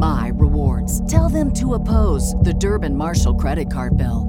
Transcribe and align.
my 0.00 0.32
rewards. 0.34 1.06
Tell 1.10 1.28
them 1.28 1.52
to 1.52 1.74
oppose 1.74 2.34
the 2.36 2.54
Durbin 2.54 2.96
Marshall 2.96 3.34
credit 3.34 3.70
card 3.70 3.98
bill. 3.98 4.26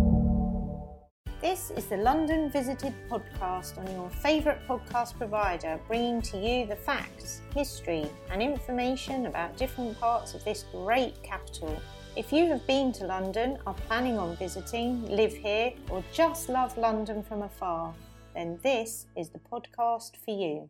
This 1.40 1.72
is 1.72 1.86
the 1.86 1.96
London 1.96 2.52
Visited 2.52 2.94
podcast 3.10 3.78
on 3.78 3.90
your 3.96 4.10
favourite 4.10 4.68
podcast 4.68 5.18
provider, 5.18 5.80
bringing 5.88 6.22
to 6.24 6.38
you 6.38 6.68
the 6.68 6.76
facts, 6.76 7.42
history, 7.56 8.06
and 8.30 8.42
information 8.42 9.28
about 9.28 9.56
different 9.56 9.98
parts 9.98 10.34
of 10.34 10.44
this 10.44 10.66
great 10.74 11.24
capital. 11.24 11.82
If 12.18 12.34
you 12.34 12.48
have 12.48 12.68
been 12.68 12.92
to 12.94 13.06
London, 13.06 13.58
are 13.66 13.74
planning 13.74 14.20
on 14.20 14.36
visiting, 14.36 15.08
live 15.10 15.34
here, 15.34 15.72
or 15.90 16.04
just 16.12 16.50
love 16.50 16.78
London 16.78 17.24
from 17.24 17.44
afar, 17.44 17.94
then 18.36 18.60
this 18.62 19.08
is 19.16 19.30
the 19.30 19.40
podcast 19.40 20.18
for 20.18 20.32
you. 20.32 20.70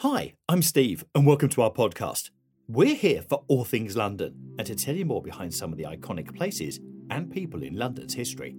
Hi, 0.00 0.34
I'm 0.48 0.62
Steve, 0.62 1.04
and 1.14 1.26
welcome 1.26 1.48
to 1.50 1.62
our 1.62 1.70
podcast. 1.70 2.30
We're 2.68 2.94
here 2.94 3.22
for 3.22 3.42
all 3.48 3.64
things 3.64 3.96
London 3.96 4.54
and 4.56 4.66
to 4.68 4.76
tell 4.76 4.94
you 4.94 5.04
more 5.04 5.20
behind 5.20 5.52
some 5.52 5.72
of 5.72 5.78
the 5.78 5.84
iconic 5.84 6.34
places 6.34 6.78
and 7.10 7.30
people 7.30 7.64
in 7.64 7.76
London's 7.76 8.14
history. 8.14 8.54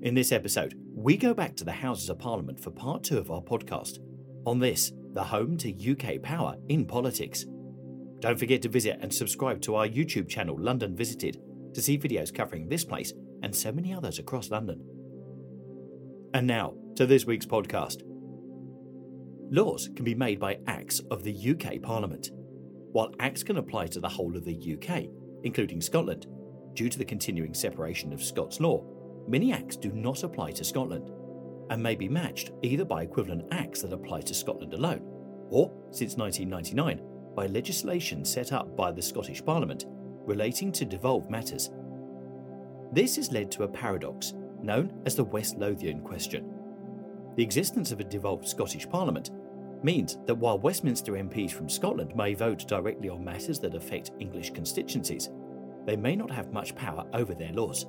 In 0.00 0.14
this 0.14 0.30
episode, 0.30 0.74
we 0.94 1.16
go 1.16 1.34
back 1.34 1.56
to 1.56 1.64
the 1.64 1.72
Houses 1.72 2.08
of 2.08 2.20
Parliament 2.20 2.60
for 2.60 2.70
part 2.70 3.02
two 3.02 3.18
of 3.18 3.30
our 3.32 3.42
podcast. 3.42 3.98
On 4.46 4.60
this, 4.60 4.92
the 5.12 5.24
home 5.24 5.56
to 5.58 5.90
UK 5.92 6.22
power 6.22 6.54
in 6.68 6.86
politics. 6.86 7.44
Don't 8.20 8.38
forget 8.38 8.62
to 8.62 8.68
visit 8.68 8.98
and 9.02 9.12
subscribe 9.12 9.60
to 9.62 9.74
our 9.74 9.88
YouTube 9.88 10.28
channel, 10.28 10.56
London 10.58 10.94
Visited, 10.94 11.42
to 11.74 11.82
see 11.82 11.98
videos 11.98 12.32
covering 12.32 12.68
this 12.68 12.84
place 12.84 13.12
and 13.42 13.54
so 13.54 13.72
many 13.72 13.92
others 13.92 14.20
across 14.20 14.50
London. 14.50 14.84
And 16.32 16.46
now, 16.46 16.74
to 16.94 17.06
this 17.06 17.26
week's 17.26 17.46
podcast. 17.46 18.02
Laws 19.50 19.90
can 19.96 20.04
be 20.04 20.14
made 20.14 20.38
by 20.38 20.58
Acts 20.68 21.00
of 21.10 21.24
the 21.24 21.34
UK 21.50 21.82
Parliament. 21.82 22.30
While 22.92 23.14
Acts 23.20 23.42
can 23.42 23.58
apply 23.58 23.86
to 23.88 24.00
the 24.00 24.08
whole 24.08 24.36
of 24.36 24.44
the 24.44 24.76
UK, 24.76 25.04
including 25.44 25.80
Scotland, 25.80 26.26
due 26.74 26.88
to 26.88 26.98
the 26.98 27.04
continuing 27.04 27.54
separation 27.54 28.12
of 28.12 28.22
Scots 28.22 28.60
law 28.60 28.84
many 29.28 29.52
acts 29.52 29.76
do 29.76 29.92
not 29.92 30.24
apply 30.24 30.50
to 30.50 30.64
Scotland 30.64 31.10
and 31.70 31.82
may 31.82 31.94
be 31.94 32.08
matched 32.08 32.50
either 32.62 32.84
by 32.84 33.02
equivalent 33.02 33.46
acts 33.52 33.82
that 33.82 33.92
apply 33.92 34.20
to 34.22 34.34
Scotland 34.34 34.74
alone, 34.74 35.02
or, 35.50 35.72
since 35.92 36.16
1999, 36.16 37.00
by 37.36 37.46
legislation 37.46 38.24
set 38.24 38.52
up 38.52 38.76
by 38.76 38.90
the 38.90 39.02
Scottish 39.02 39.44
Parliament 39.44 39.84
relating 40.26 40.72
to 40.72 40.84
devolved 40.84 41.30
matters. 41.30 41.70
This 42.92 43.16
has 43.16 43.30
led 43.30 43.52
to 43.52 43.62
a 43.62 43.68
paradox 43.68 44.34
known 44.60 45.00
as 45.06 45.14
the 45.14 45.24
West 45.24 45.58
Lothian 45.58 46.00
question. 46.00 46.52
The 47.36 47.42
existence 47.44 47.92
of 47.92 48.00
a 48.00 48.04
devolved 48.04 48.48
Scottish 48.48 48.88
Parliament 48.88 49.30
means 49.82 50.18
that 50.26 50.34
while 50.34 50.58
Westminster 50.58 51.12
MPs 51.12 51.52
from 51.52 51.68
Scotland 51.68 52.14
may 52.14 52.34
vote 52.34 52.66
directly 52.66 53.08
on 53.08 53.24
matters 53.24 53.58
that 53.60 53.74
affect 53.74 54.12
English 54.18 54.50
constituencies, 54.50 55.30
they 55.86 55.96
may 55.96 56.14
not 56.14 56.30
have 56.30 56.52
much 56.52 56.74
power 56.74 57.04
over 57.14 57.34
their 57.34 57.52
laws 57.52 57.86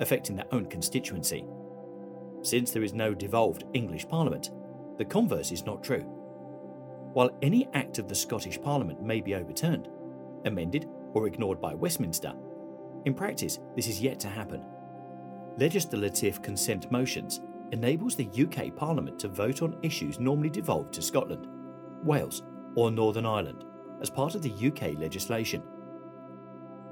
affecting 0.00 0.36
their 0.36 0.52
own 0.52 0.66
constituency. 0.66 1.44
Since 2.42 2.72
there 2.72 2.82
is 2.82 2.92
no 2.92 3.14
devolved 3.14 3.64
English 3.72 4.08
Parliament, 4.08 4.50
the 4.98 5.04
converse 5.04 5.52
is 5.52 5.64
not 5.64 5.82
true. 5.82 6.02
While 7.12 7.30
any 7.40 7.68
act 7.74 7.98
of 7.98 8.08
the 8.08 8.14
Scottish 8.14 8.60
Parliament 8.60 9.02
may 9.02 9.20
be 9.20 9.34
overturned, 9.34 9.88
amended, 10.44 10.88
or 11.14 11.26
ignored 11.26 11.60
by 11.60 11.74
Westminster, 11.74 12.34
in 13.04 13.14
practice 13.14 13.58
this 13.76 13.86
is 13.86 14.00
yet 14.00 14.18
to 14.20 14.28
happen. 14.28 14.64
Legislative 15.58 16.42
consent 16.42 16.90
motions 16.90 17.40
enables 17.72 18.14
the 18.14 18.28
UK 18.28 18.74
Parliament 18.76 19.18
to 19.18 19.28
vote 19.28 19.62
on 19.62 19.78
issues 19.82 20.20
normally 20.20 20.50
devolved 20.50 20.92
to 20.94 21.02
Scotland, 21.02 21.46
Wales, 22.04 22.42
or 22.74 22.90
Northern 22.90 23.26
Ireland 23.26 23.64
as 24.00 24.10
part 24.10 24.34
of 24.34 24.42
the 24.42 24.52
UK 24.52 24.98
legislation. 24.98 25.62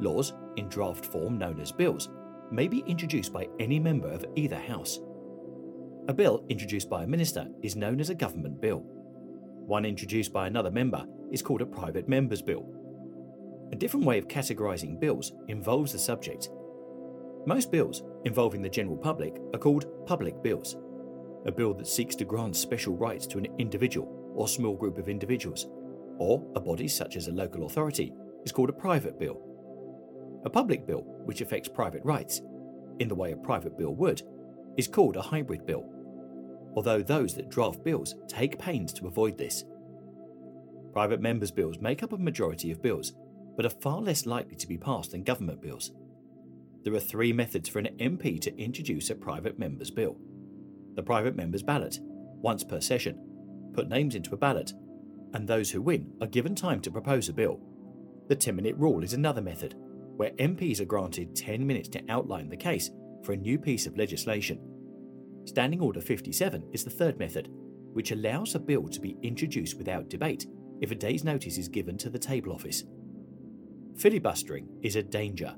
Laws, 0.01 0.33
in 0.57 0.69
draft 0.69 1.05
form 1.07 1.39
known 1.39 1.61
as 1.61 1.73
bills, 1.73 2.09
may 2.51 2.67
be 2.67 2.81
introduced 2.81 3.33
by 3.33 3.49
any 3.59 3.79
member 3.79 4.09
of 4.09 4.25
either 4.37 4.59
House. 4.59 4.99
A 6.09 6.15
bill 6.15 6.45
introduced 6.49 6.89
by 6.89 7.05
a 7.05 7.07
minister 7.07 7.47
is 7.63 7.77
known 7.77 8.01
as 8.01 8.11
a 8.11 8.15
government 8.15 8.61
bill. 8.61 8.83
One 9.67 9.85
introduced 9.85 10.33
by 10.33 10.47
another 10.47 10.71
member 10.71 11.05
is 11.31 11.43
called 11.43 11.63
a 11.63 11.67
private 11.67 12.09
member's 12.09 12.43
bill. 12.43 12.75
A 13.73 13.77
different 13.77 14.07
way 14.07 14.19
of 14.19 14.27
categorising 14.27 14.99
bills 14.99 15.33
involves 15.49 15.93
the 15.93 15.99
subject. 15.99 16.49
Most 17.47 17.73
bills 17.73 18.03
involving 18.25 18.61
the 18.61 18.69
general 18.69 18.97
public 18.97 19.39
are 19.55 19.59
called 19.59 19.87
public 20.07 20.43
bills. 20.43 20.77
A 21.47 21.53
bill 21.53 21.73
that 21.75 21.87
seeks 21.87 22.15
to 22.17 22.25
grant 22.25 22.55
special 22.55 22.97
rights 22.97 23.27
to 23.29 23.39
an 23.39 23.49
individual 23.59 24.33
or 24.35 24.47
small 24.47 24.77
group 24.77 24.99
of 24.99 25.09
individuals, 25.09 25.67
or 26.19 26.47
a 26.55 26.61
body 26.61 26.87
such 26.87 27.17
as 27.17 27.29
a 27.29 27.33
local 27.33 27.65
authority, 27.65 28.13
is 28.45 28.53
called 28.53 28.69
a 28.69 28.75
private 28.75 29.19
bill. 29.19 29.41
A 30.45 30.51
public 30.51 30.87
bill, 30.87 31.03
which 31.25 31.41
affects 31.41 31.69
private 31.69 32.05
rights, 32.05 32.43
in 32.99 33.09
the 33.09 33.15
way 33.15 33.33
a 33.33 33.37
private 33.37 33.79
bill 33.79 33.95
would, 33.95 34.23
is 34.77 34.87
called 34.87 35.17
a 35.17 35.23
hybrid 35.23 35.65
bill, 35.65 35.85
although 36.77 37.03
those 37.03 37.35
that 37.35 37.49
draft 37.49 37.83
bills 37.83 38.15
take 38.29 38.59
pains 38.59 38.93
to 38.93 39.07
avoid 39.07 39.39
this. 39.39 39.65
Private 40.93 41.21
members' 41.21 41.51
bills 41.51 41.79
make 41.81 42.03
up 42.03 42.13
a 42.13 42.19
majority 42.19 42.71
of 42.71 42.83
bills, 42.83 43.15
but 43.57 43.65
are 43.65 43.71
far 43.71 44.01
less 44.01 44.27
likely 44.27 44.57
to 44.57 44.67
be 44.67 44.77
passed 44.77 45.13
than 45.13 45.23
government 45.23 45.63
bills. 45.63 45.93
There 46.83 46.95
are 46.95 47.01
three 47.01 47.33
methods 47.33 47.69
for 47.69 47.79
an 47.79 47.97
MP 47.99 48.41
to 48.41 48.59
introduce 48.59 49.11
a 49.11 49.15
private 49.15 49.59
member's 49.59 49.91
bill 49.91 50.17
the 50.97 51.03
private 51.03 51.37
member's 51.37 51.63
ballot, 51.63 51.99
once 52.03 52.65
per 52.65 52.81
session, 52.81 53.19
put 53.73 53.89
names 53.89 54.15
into 54.17 54.35
a 54.35 54.37
ballot, 54.37 54.73
and 55.33 55.47
those 55.47 55.71
who 55.71 55.81
win 55.81 56.13
are 56.21 56.27
given 56.27 56.55
time 56.55 56.81
to 56.81 56.91
propose 56.91 57.29
a 57.29 57.33
bill. 57.33 57.61
The 58.29 58.37
10 58.37 58.57
minute 58.57 58.77
rule 58.77 59.03
is 59.05 59.13
another 59.13 59.41
method 59.41 59.75
where 60.17 60.33
MPs 60.33 60.81
are 60.81 60.85
granted 60.85 61.35
10 61.35 61.67
minutes 61.67 61.89
to 61.91 62.03
outline 62.09 62.49
the 62.49 62.57
case 62.57 62.91
for 63.25 63.33
a 63.33 63.37
new 63.37 63.59
piece 63.59 63.87
of 63.87 63.97
legislation. 63.97 64.61
Standing 65.45 65.81
Order 65.81 66.01
57 66.01 66.69
is 66.73 66.85
the 66.85 66.91
third 66.91 67.19
method, 67.19 67.49
which 67.93 68.11
allows 68.11 68.55
a 68.55 68.59
bill 68.59 68.89
to 68.89 69.01
be 69.01 69.17
introduced 69.23 69.79
without 69.79 70.11
debate 70.11 70.47
if 70.81 70.91
a 70.91 70.95
day's 70.95 71.25
notice 71.25 71.57
is 71.57 71.69
given 71.69 71.97
to 71.99 72.11
the 72.11 72.19
table 72.19 72.53
office. 72.53 72.85
Filibustering 73.97 74.69
is 74.83 74.97
a 74.97 75.03
danger, 75.03 75.55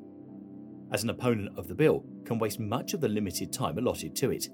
as 0.93 1.03
an 1.03 1.11
opponent 1.11 1.57
of 1.57 1.69
the 1.69 1.75
bill 1.75 2.05
can 2.25 2.39
waste 2.39 2.61
much 2.61 2.95
of 2.95 3.01
the 3.01 3.09
limited 3.09 3.53
time 3.53 3.79
allotted 3.79 4.15
to 4.17 4.31
it. 4.31 4.49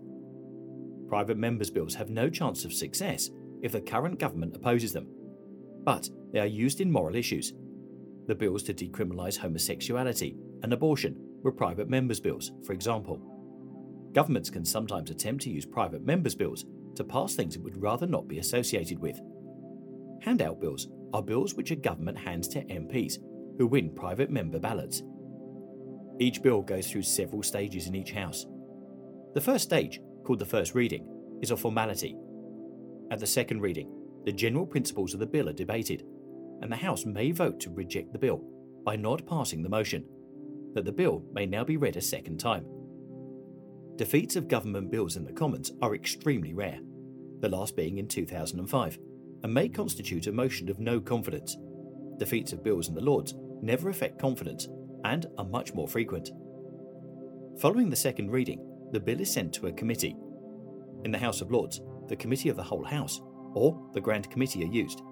Private 1.08 1.36
members' 1.36 1.70
bills 1.70 1.94
have 1.94 2.10
no 2.10 2.28
chance 2.28 2.64
of 2.64 2.72
success 2.72 3.30
if 3.62 3.72
the 3.72 3.80
current 3.80 4.18
government 4.18 4.54
opposes 4.54 4.92
them, 4.92 5.08
but 5.84 6.08
they 6.32 6.40
are 6.40 6.46
used 6.46 6.80
in 6.80 6.92
moral 6.92 7.16
issues 7.16 7.52
the 8.28 8.34
bills 8.34 8.62
to 8.64 8.74
decriminalise 8.74 9.38
homosexuality 9.38 10.36
and 10.62 10.72
abortion 10.72 11.16
were 11.42 11.50
private 11.50 11.88
members' 11.88 12.20
bills, 12.20 12.52
for 12.64 12.74
example. 12.74 13.18
Governments 14.12 14.50
can 14.50 14.66
sometimes 14.66 15.10
attempt 15.10 15.42
to 15.44 15.50
use 15.50 15.64
private 15.64 16.04
members' 16.04 16.34
bills 16.34 16.66
to 16.94 17.04
pass 17.04 17.34
things 17.34 17.56
it 17.56 17.62
would 17.62 17.80
rather 17.80 18.06
not 18.06 18.28
be 18.28 18.38
associated 18.38 18.98
with. 18.98 19.18
Handout 20.20 20.60
bills 20.60 20.88
are 21.14 21.22
bills 21.22 21.54
which 21.54 21.70
a 21.70 21.76
government 21.76 22.18
hands 22.18 22.48
to 22.48 22.64
MPs 22.66 23.14
who 23.56 23.66
win 23.66 23.94
private 23.94 24.30
member 24.30 24.58
ballots. 24.58 25.02
Each 26.20 26.42
bill 26.42 26.62
goes 26.62 26.90
through 26.90 27.02
several 27.02 27.42
stages 27.42 27.86
in 27.86 27.94
each 27.94 28.12
House. 28.12 28.46
The 29.34 29.40
first 29.40 29.64
stage, 29.64 30.00
called 30.24 30.38
the 30.40 30.44
first 30.44 30.74
reading, 30.74 31.06
is 31.42 31.50
a 31.50 31.56
formality. 31.56 32.16
At 33.10 33.20
the 33.20 33.26
second 33.26 33.60
reading, 33.60 33.90
the 34.24 34.32
general 34.32 34.66
principles 34.66 35.14
of 35.14 35.20
the 35.20 35.26
bill 35.26 35.48
are 35.48 35.54
debated 35.54 36.04
and 36.60 36.70
the 36.72 36.76
House 36.76 37.06
may 37.06 37.30
vote 37.30 37.60
to 37.60 37.70
reject 37.70 38.12
the 38.12 38.18
bill 38.18 38.44
by 38.84 38.96
not 38.96 39.26
passing 39.26 39.62
the 39.62 39.68
motion. 39.68 40.04
that 40.74 40.84
the 40.84 40.92
bill 40.92 41.24
may 41.32 41.46
now 41.46 41.64
be 41.64 41.76
read 41.76 41.96
a 41.96 42.00
second 42.00 42.38
time. 42.38 42.64
Defeats 43.96 44.36
of 44.36 44.48
government 44.48 44.90
bills 44.90 45.16
in 45.16 45.24
the 45.24 45.32
Commons 45.32 45.72
are 45.80 45.94
extremely 45.94 46.52
rare, 46.52 46.78
the 47.40 47.48
last 47.48 47.74
being 47.74 47.98
in 47.98 48.06
2005, 48.06 48.98
and 49.42 49.54
may 49.54 49.68
constitute 49.68 50.26
a 50.26 50.32
motion 50.32 50.68
of 50.68 50.78
no 50.78 51.00
confidence. 51.00 51.56
Defeats 52.18 52.52
of 52.52 52.62
bills 52.62 52.88
in 52.88 52.94
the 52.94 53.00
Lords 53.00 53.34
never 53.62 53.88
affect 53.88 54.20
confidence 54.20 54.68
and 55.04 55.26
are 55.38 55.44
much 55.44 55.74
more 55.74 55.88
frequent. 55.88 56.30
Following 57.60 57.90
the 57.90 57.96
second 57.96 58.30
reading, 58.30 58.64
the 58.92 59.00
bill 59.00 59.20
is 59.20 59.32
sent 59.32 59.52
to 59.54 59.66
a 59.66 59.72
committee. 59.72 60.16
In 61.04 61.10
the 61.10 61.18
House 61.18 61.40
of 61.40 61.50
Lords, 61.50 61.80
the 62.08 62.16
Committee 62.16 62.48
of 62.48 62.56
the 62.56 62.62
Whole 62.62 62.84
House, 62.84 63.20
or 63.54 63.78
the 63.92 64.00
Grand 64.00 64.30
Committee, 64.30 64.62
are 64.64 64.72
used. 64.72 65.02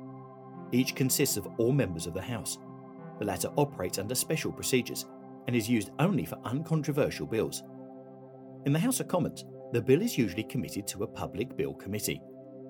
Each 0.73 0.95
consists 0.95 1.37
of 1.37 1.47
all 1.59 1.73
members 1.73 2.07
of 2.07 2.15
the 2.15 2.23
House. 2.23 2.59
The 3.19 3.25
latter 3.25 3.49
operates 3.57 3.99
under 3.99 4.15
special 4.15 4.53
procedures 4.53 5.07
and 5.47 5.55
is 5.55 5.69
used 5.69 5.91
only 5.99 6.25
for 6.25 6.39
uncontroversial 6.45 7.27
bills. 7.27 7.63
In 8.65 8.73
the 8.73 8.79
House 8.79 9.01
of 9.01 9.09
Commons, 9.09 9.45
the 9.73 9.83
bill 9.83 10.03
is 10.03 10.19
usually 10.19 10.45
committed 10.45 10.87
to 10.89 11.03
a 11.03 11.07
public 11.07 11.57
bill 11.57 11.75
committee, 11.75 12.21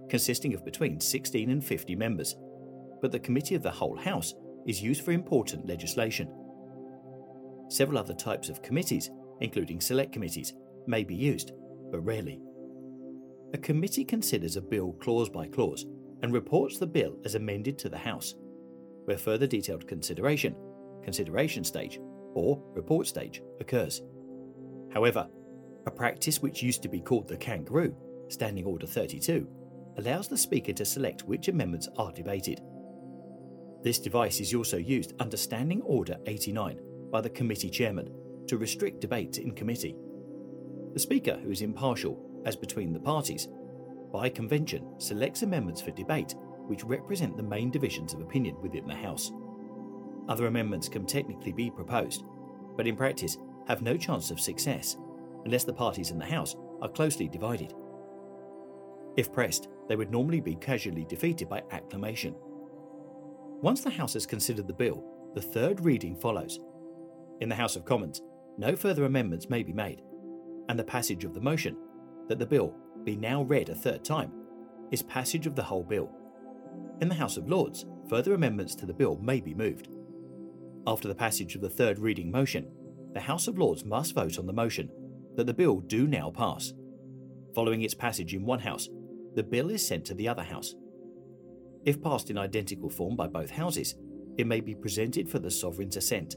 consisting 0.09 0.55
of 0.55 0.65
between 0.65 1.01
16 1.01 1.51
and 1.51 1.65
50 1.65 1.97
members, 1.97 2.37
but 3.01 3.13
the 3.13 3.19
Committee 3.19 3.55
of 3.55 3.63
the 3.63 3.71
Whole 3.71 3.97
House 3.97 4.35
is 4.67 4.83
used 4.83 5.05
for 5.05 5.13
important 5.13 5.67
legislation. 5.67 6.29
Several 7.69 7.99
other 7.99 8.15
types 8.15 8.49
of 8.49 8.63
committees, 8.63 9.11
including 9.41 9.81
select 9.81 10.13
committees, 10.13 10.55
may 10.87 11.05
be 11.05 11.15
used, 11.15 11.53
but 11.91 12.01
rarely. 12.01 12.41
A 13.55 13.59
committee 13.59 14.05
considers 14.05 14.57
a 14.57 14.61
bill 14.61 14.93
clause 14.95 15.29
by 15.29 15.49
clause 15.49 15.87
and 16.23 16.33
reports 16.33 16.79
the 16.79 16.87
bill 16.87 17.19
as 17.25 17.35
amended 17.35 17.79
to 17.79 17.89
the 17.89 17.99
House, 17.99 18.35
where 19.05 19.19
further 19.19 19.47
detailed 19.47 19.87
consideration, 19.87 20.55
consideration 21.03 21.65
stage, 21.65 21.99
or 22.35 22.63
report 22.75 23.07
stage 23.07 23.43
occurs. 23.61 24.03
However, 24.93 25.29
a 25.87 25.91
practice 25.91 26.43
which 26.43 26.63
used 26.63 26.83
to 26.83 26.89
be 26.89 27.01
called 27.01 27.29
the 27.29 27.37
kangaroo, 27.37 27.95
Standing 28.29 28.65
Order 28.65 28.87
32, 28.87 29.49
allows 29.99 30.29
the 30.29 30.37
Speaker 30.37 30.73
to 30.73 30.85
select 30.85 31.23
which 31.23 31.49
amendments 31.49 31.89
are 31.97 32.13
debated. 32.13 32.61
This 33.83 33.99
device 33.99 34.41
is 34.41 34.55
also 34.55 34.77
used 34.77 35.15
under 35.21 35.37
Standing 35.37 35.81
Order 35.83 36.17
89 36.27 36.81
by 37.11 37.21
the 37.21 37.31
committee 37.31 37.71
chairman 37.71 38.11
to 38.47 38.59
restrict 38.59 39.01
debate 39.01 39.39
in 39.39 39.53
committee. 39.53 39.97
The 40.95 41.01
Speaker, 41.01 41.39
who 41.43 41.51
is 41.51 41.63
impartial 41.63 42.43
as 42.45 42.57
between 42.57 42.93
the 42.93 43.01
parties, 43.01 43.49
by 44.13 44.29
convention 44.29 44.99
selects 44.99 45.43
amendments 45.43 45.83
for 45.83 45.91
debate 45.91 46.35
which 46.67 46.85
represent 46.85 47.37
the 47.37 47.43
main 47.43 47.71
divisions 47.71 48.15
of 48.15 48.21
opinion 48.21 48.57
within 48.61 48.87
the 48.87 48.95
House. 48.95 49.33
Other 50.29 50.47
amendments 50.47 50.89
can 50.89 51.07
technically 51.07 51.53
be 51.53 51.71
proposed, 51.71 52.25
but 52.77 52.87
in 52.87 52.97
practice 52.97 53.39
have 53.69 53.83
no 53.83 53.97
chance 53.97 54.31
of 54.31 54.41
success 54.41 54.97
unless 55.45 55.65
the 55.65 55.73
parties 55.73 56.11
in 56.11 56.19
the 56.19 56.25
House 56.25 56.57
are 56.83 56.89
closely 56.89 57.29
divided. 57.29 57.73
If 59.17 59.33
pressed, 59.33 59.69
they 59.89 59.97
would 59.97 60.11
normally 60.11 60.41
be 60.41 60.57
casually 60.57 61.05
defeated 61.05 61.49
by 61.49 61.63
acclamation. 61.71 62.35
Once 63.63 63.81
the 63.81 63.91
House 63.91 64.15
has 64.15 64.27
considered 64.27 64.67
the 64.67 64.75
bill, 64.75 65.05
the 65.35 65.41
third 65.41 65.81
reading 65.85 66.17
follows. 66.17 66.61
In 67.41 67.49
the 67.49 67.55
House 67.55 67.77
of 67.77 67.85
Commons, 67.85 68.23
no 68.57 68.75
further 68.75 69.05
amendments 69.05 69.51
may 69.51 69.63
be 69.63 69.73
made, 69.73 70.03
and 70.69 70.79
the 70.79 70.85
passage 70.85 71.25
of 71.25 71.35
the 71.35 71.41
motion 71.41 71.77
that 72.29 72.39
the 72.39 72.47
bill 72.47 72.75
be 73.05 73.15
now 73.15 73.43
read 73.43 73.69
a 73.69 73.75
third 73.75 74.05
time 74.05 74.33
is 74.91 75.03
passage 75.03 75.47
of 75.47 75.55
the 75.55 75.63
whole 75.63 75.83
bill. 75.83 76.11
In 77.01 77.09
the 77.09 77.15
House 77.15 77.37
of 77.37 77.49
Lords, 77.49 77.85
further 78.09 78.33
amendments 78.33 78.75
to 78.77 78.87
the 78.87 78.95
bill 78.95 79.19
may 79.19 79.41
be 79.41 79.53
moved. 79.53 79.89
After 80.87 81.09
the 81.09 81.15
passage 81.15 81.55
of 81.55 81.61
the 81.61 81.69
third 81.69 81.99
reading 81.99 82.31
motion, 82.31 82.71
the 83.13 83.21
House 83.21 83.49
of 83.49 83.59
Lords 83.59 83.85
must 83.85 84.15
vote 84.15 84.39
on 84.39 84.47
the 84.47 84.53
motion 84.53 84.91
that 85.37 85.47
the 85.47 85.55
bill 85.55 85.81
do 85.81 86.07
now 86.07 86.31
pass. 86.31 86.73
Following 87.55 87.83
its 87.83 87.95
passage 87.95 88.35
in 88.35 88.47
one 88.47 88.61
House, 88.61 88.89
the 89.35 89.43
bill 89.43 89.71
is 89.71 89.87
sent 89.87 90.07
to 90.07 90.15
the 90.15 90.29
other 90.29 90.43
House. 90.43 90.75
If 91.85 92.03
passed 92.03 92.31
in 92.31 92.39
identical 92.39 92.89
form 92.89 93.15
by 93.15 93.27
both 93.27 93.51
Houses, 93.51 93.95
it 94.39 94.47
may 94.47 94.61
be 94.61 94.75
presented 94.75 95.29
for 95.29 95.39
the 95.39 95.51
Sovereign's 95.51 95.97
assent. 95.97 96.37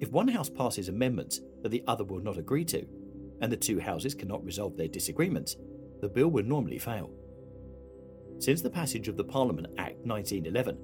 If 0.00 0.10
one 0.10 0.28
House 0.28 0.48
passes 0.48 0.88
amendments 0.88 1.40
that 1.62 1.68
the 1.68 1.84
other 1.86 2.04
will 2.04 2.20
not 2.20 2.38
agree 2.38 2.64
to, 2.64 2.86
and 3.42 3.52
the 3.52 3.56
two 3.56 3.78
Houses 3.78 4.14
cannot 4.14 4.44
resolve 4.44 4.76
their 4.76 4.88
disagreements, 4.88 5.56
the 6.00 6.08
bill 6.08 6.28
will 6.28 6.42
normally 6.42 6.78
fail. 6.78 7.10
Since 8.38 8.62
the 8.62 8.70
passage 8.70 9.08
of 9.08 9.18
the 9.18 9.24
Parliament 9.24 9.66
Act 9.76 9.98
1911, 10.06 10.78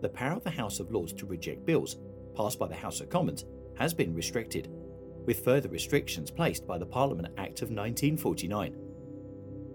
the 0.00 0.08
power 0.08 0.36
of 0.36 0.44
the 0.44 0.50
House 0.50 0.80
of 0.80 0.90
Lords 0.90 1.12
to 1.12 1.26
reject 1.26 1.66
bills 1.66 1.96
passed 2.34 2.58
by 2.58 2.66
the 2.66 2.74
House 2.74 3.00
of 3.02 3.10
Commons 3.10 3.44
has 3.76 3.92
been 3.92 4.14
restricted, 4.14 4.68
with 5.26 5.44
further 5.44 5.68
restrictions 5.68 6.30
placed 6.30 6.66
by 6.66 6.78
the 6.78 6.86
Parliament 6.86 7.28
Act 7.36 7.60
of 7.60 7.68
1949. 7.68 8.74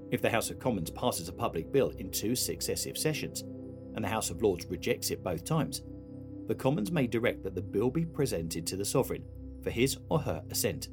If 0.09 0.21
the 0.23 0.29
House 0.31 0.49
of 0.49 0.57
Commons 0.57 0.89
passes 0.89 1.29
a 1.29 1.33
public 1.33 1.71
bill 1.71 1.89
in 1.99 2.09
two 2.09 2.35
successive 2.35 2.97
sessions, 2.97 3.44
and 3.94 4.03
the 4.03 4.09
House 4.09 4.31
of 4.31 4.41
Lords 4.41 4.65
rejects 4.65 5.11
it 5.11 5.23
both 5.23 5.45
times, 5.45 5.83
the 6.47 6.55
Commons 6.55 6.91
may 6.91 7.07
direct 7.07 7.44
that 7.44 7.55
the 7.55 7.61
bill 7.61 7.89
be 7.89 8.05
presented 8.05 8.65
to 8.67 8.77
the 8.77 8.85
Sovereign 8.85 9.23
for 9.63 9.69
his 9.69 9.97
or 10.09 10.19
her 10.19 10.44
assent, 10.49 10.88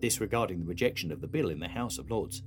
disregarding 0.00 0.60
the 0.60 0.66
rejection 0.66 1.12
of 1.12 1.20
the 1.20 1.26
bill 1.26 1.50
in 1.50 1.60
the 1.60 1.68
House 1.68 1.98
of 1.98 2.10
Lords. 2.10 2.42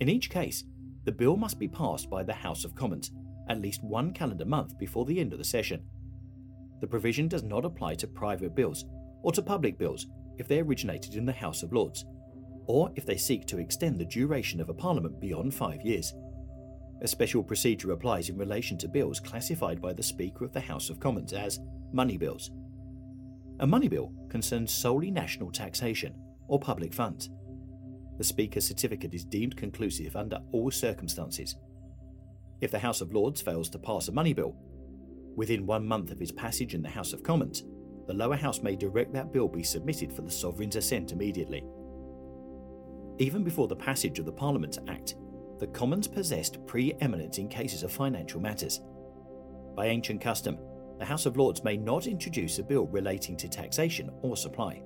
In 0.00 0.08
each 0.08 0.30
case, 0.30 0.64
the 1.04 1.12
bill 1.12 1.36
must 1.36 1.58
be 1.58 1.68
passed 1.68 2.08
by 2.10 2.22
the 2.22 2.32
House 2.32 2.64
of 2.64 2.74
Commons 2.74 3.10
at 3.48 3.60
least 3.60 3.82
one 3.82 4.12
calendar 4.12 4.44
month 4.44 4.78
before 4.78 5.04
the 5.04 5.20
end 5.20 5.32
of 5.32 5.38
the 5.38 5.44
session. 5.44 5.82
The 6.80 6.86
provision 6.86 7.28
does 7.28 7.42
not 7.42 7.64
apply 7.64 7.94
to 7.96 8.06
private 8.06 8.54
bills 8.54 8.84
or 9.22 9.32
to 9.32 9.42
public 9.42 9.78
bills 9.78 10.06
if 10.38 10.48
they 10.48 10.60
originated 10.60 11.14
in 11.14 11.24
the 11.24 11.32
House 11.32 11.62
of 11.62 11.72
Lords, 11.72 12.04
or 12.66 12.92
if 12.96 13.06
they 13.06 13.16
seek 13.16 13.46
to 13.46 13.58
extend 13.58 13.98
the 13.98 14.04
duration 14.04 14.60
of 14.60 14.68
a 14.68 14.74
parliament 14.74 15.20
beyond 15.20 15.54
five 15.54 15.80
years. 15.82 16.12
A 17.02 17.08
special 17.08 17.42
procedure 17.42 17.92
applies 17.92 18.30
in 18.30 18.38
relation 18.38 18.78
to 18.78 18.88
bills 18.88 19.20
classified 19.20 19.82
by 19.82 19.92
the 19.92 20.02
Speaker 20.02 20.44
of 20.44 20.52
the 20.52 20.60
House 20.60 20.88
of 20.88 20.98
Commons 20.98 21.32
as 21.32 21.60
money 21.92 22.16
bills. 22.16 22.50
A 23.60 23.66
money 23.66 23.88
bill 23.88 24.12
concerns 24.28 24.72
solely 24.72 25.10
national 25.10 25.50
taxation 25.50 26.14
or 26.48 26.58
public 26.58 26.94
funds. 26.94 27.30
The 28.18 28.24
Speaker's 28.24 28.66
certificate 28.66 29.12
is 29.12 29.24
deemed 29.24 29.56
conclusive 29.56 30.16
under 30.16 30.38
all 30.52 30.70
circumstances. 30.70 31.56
If 32.60 32.70
the 32.70 32.78
House 32.78 33.02
of 33.02 33.12
Lords 33.12 33.42
fails 33.42 33.68
to 33.70 33.78
pass 33.78 34.08
a 34.08 34.12
money 34.12 34.32
bill, 34.32 34.56
within 35.36 35.66
one 35.66 35.86
month 35.86 36.10
of 36.10 36.22
its 36.22 36.32
passage 36.32 36.74
in 36.74 36.80
the 36.80 36.88
House 36.88 37.12
of 37.12 37.22
Commons, 37.22 37.64
the 38.06 38.14
lower 38.14 38.36
house 38.36 38.62
may 38.62 38.76
direct 38.76 39.12
that 39.12 39.32
bill 39.32 39.48
be 39.48 39.62
submitted 39.62 40.12
for 40.12 40.22
the 40.22 40.30
Sovereign's 40.30 40.76
assent 40.76 41.12
immediately. 41.12 41.62
Even 43.18 43.42
before 43.42 43.68
the 43.68 43.76
passage 43.76 44.18
of 44.18 44.24
the 44.24 44.32
Parliament 44.32 44.78
Act, 44.88 45.16
the 45.58 45.66
Commons 45.68 46.06
possessed 46.06 46.64
pre-eminence 46.66 47.38
in 47.38 47.48
cases 47.48 47.82
of 47.82 47.92
financial 47.92 48.40
matters. 48.40 48.80
By 49.74 49.86
ancient 49.86 50.20
custom, 50.20 50.58
the 50.98 51.04
House 51.04 51.26
of 51.26 51.36
Lords 51.36 51.64
may 51.64 51.76
not 51.76 52.06
introduce 52.06 52.58
a 52.58 52.62
bill 52.62 52.86
relating 52.86 53.36
to 53.38 53.48
taxation 53.48 54.10
or 54.22 54.36
supply, 54.36 54.82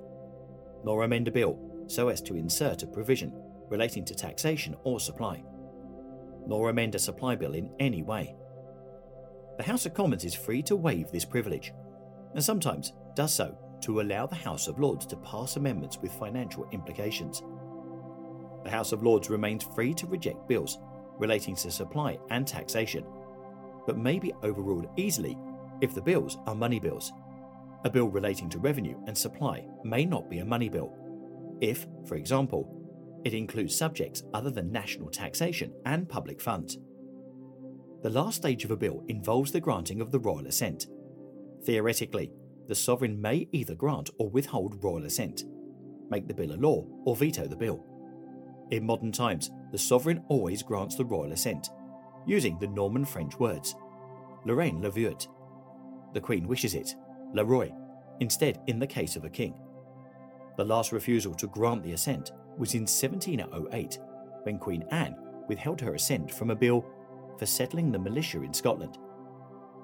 nor 0.84 1.04
amend 1.04 1.28
a 1.28 1.32
bill 1.32 1.58
so 1.86 2.08
as 2.08 2.20
to 2.22 2.36
insert 2.36 2.82
a 2.82 2.86
provision 2.86 3.32
relating 3.68 4.04
to 4.04 4.14
taxation 4.14 4.74
or 4.84 4.98
supply, 4.98 5.42
nor 6.46 6.70
amend 6.70 6.94
a 6.94 6.98
supply 6.98 7.36
bill 7.36 7.54
in 7.54 7.70
any 7.78 8.02
way. 8.02 8.34
The 9.56 9.64
House 9.64 9.86
of 9.86 9.94
Commons 9.94 10.24
is 10.24 10.34
free 10.34 10.62
to 10.64 10.76
waive 10.76 11.10
this 11.10 11.24
privilege, 11.24 11.72
and 12.34 12.42
sometimes 12.42 12.92
does 13.14 13.34
so 13.34 13.56
to 13.82 14.00
allow 14.00 14.26
the 14.26 14.34
House 14.34 14.68
of 14.68 14.78
Lords 14.78 15.06
to 15.06 15.16
pass 15.16 15.56
amendments 15.56 15.98
with 15.98 16.12
financial 16.12 16.68
implications. 16.72 17.42
The 18.64 18.70
House 18.70 18.92
of 18.92 19.02
Lords 19.02 19.30
remains 19.30 19.64
free 19.64 19.94
to 19.94 20.06
reject 20.06 20.48
bills 20.48 20.78
relating 21.18 21.54
to 21.54 21.70
supply 21.70 22.18
and 22.30 22.46
taxation, 22.46 23.04
but 23.86 23.98
may 23.98 24.18
be 24.18 24.32
overruled 24.42 24.88
easily 24.96 25.36
if 25.80 25.94
the 25.94 26.02
bills 26.02 26.38
are 26.46 26.54
money 26.54 26.80
bills. 26.80 27.12
A 27.84 27.90
bill 27.90 28.08
relating 28.08 28.48
to 28.50 28.58
revenue 28.58 28.98
and 29.06 29.16
supply 29.16 29.66
may 29.84 30.04
not 30.04 30.28
be 30.28 30.38
a 30.38 30.44
money 30.44 30.68
bill 30.68 30.94
if, 31.60 31.86
for 32.06 32.16
example, 32.16 32.76
it 33.24 33.34
includes 33.34 33.76
subjects 33.76 34.22
other 34.32 34.50
than 34.50 34.72
national 34.72 35.10
taxation 35.10 35.72
and 35.84 36.08
public 36.08 36.40
funds. 36.40 36.78
The 38.02 38.10
last 38.10 38.36
stage 38.36 38.64
of 38.64 38.70
a 38.70 38.76
bill 38.76 39.04
involves 39.08 39.52
the 39.52 39.60
granting 39.60 40.00
of 40.00 40.10
the 40.10 40.18
royal 40.18 40.46
assent. 40.46 40.86
Theoretically, 41.64 42.32
the 42.66 42.74
sovereign 42.74 43.20
may 43.20 43.46
either 43.52 43.74
grant 43.74 44.08
or 44.18 44.30
withhold 44.30 44.82
royal 44.82 45.04
assent, 45.04 45.44
make 46.08 46.26
the 46.26 46.34
bill 46.34 46.52
a 46.52 46.56
law, 46.56 46.86
or 47.04 47.14
veto 47.14 47.46
the 47.46 47.56
bill. 47.56 47.86
In 48.70 48.86
modern 48.86 49.10
times, 49.10 49.50
the 49.72 49.78
sovereign 49.78 50.22
always 50.28 50.62
grants 50.62 50.94
the 50.94 51.04
royal 51.04 51.32
assent, 51.32 51.70
using 52.26 52.58
the 52.58 52.68
Norman 52.68 53.04
French 53.04 53.38
words 53.38 53.74
La 54.44 54.54
Reyne 54.54 54.80
le 54.80 54.90
veult. 54.90 55.28
The 56.14 56.20
Queen 56.20 56.46
wishes 56.46 56.74
it, 56.74 56.94
le 57.34 57.44
roi, 57.44 57.72
instead 58.20 58.60
in 58.66 58.78
the 58.78 58.86
case 58.86 59.16
of 59.16 59.24
a 59.24 59.30
king. 59.30 59.54
The 60.56 60.64
last 60.64 60.92
refusal 60.92 61.34
to 61.34 61.46
grant 61.48 61.82
the 61.82 61.92
assent 61.92 62.32
was 62.58 62.74
in 62.74 62.82
1708, 62.82 63.98
when 64.44 64.58
Queen 64.58 64.84
Anne 64.90 65.16
withheld 65.48 65.80
her 65.80 65.94
assent 65.94 66.30
from 66.32 66.50
a 66.50 66.56
bill 66.56 66.84
for 67.38 67.46
settling 67.46 67.90
the 67.90 67.98
militia 67.98 68.42
in 68.42 68.54
Scotland. 68.54 68.98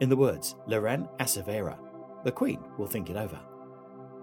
In 0.00 0.08
the 0.08 0.16
words 0.16 0.56
Le 0.66 0.80
reine 0.80 1.08
assevera, 1.18 1.78
the 2.24 2.32
Queen 2.32 2.62
will 2.78 2.86
think 2.86 3.10
it 3.10 3.16
over. 3.16 3.38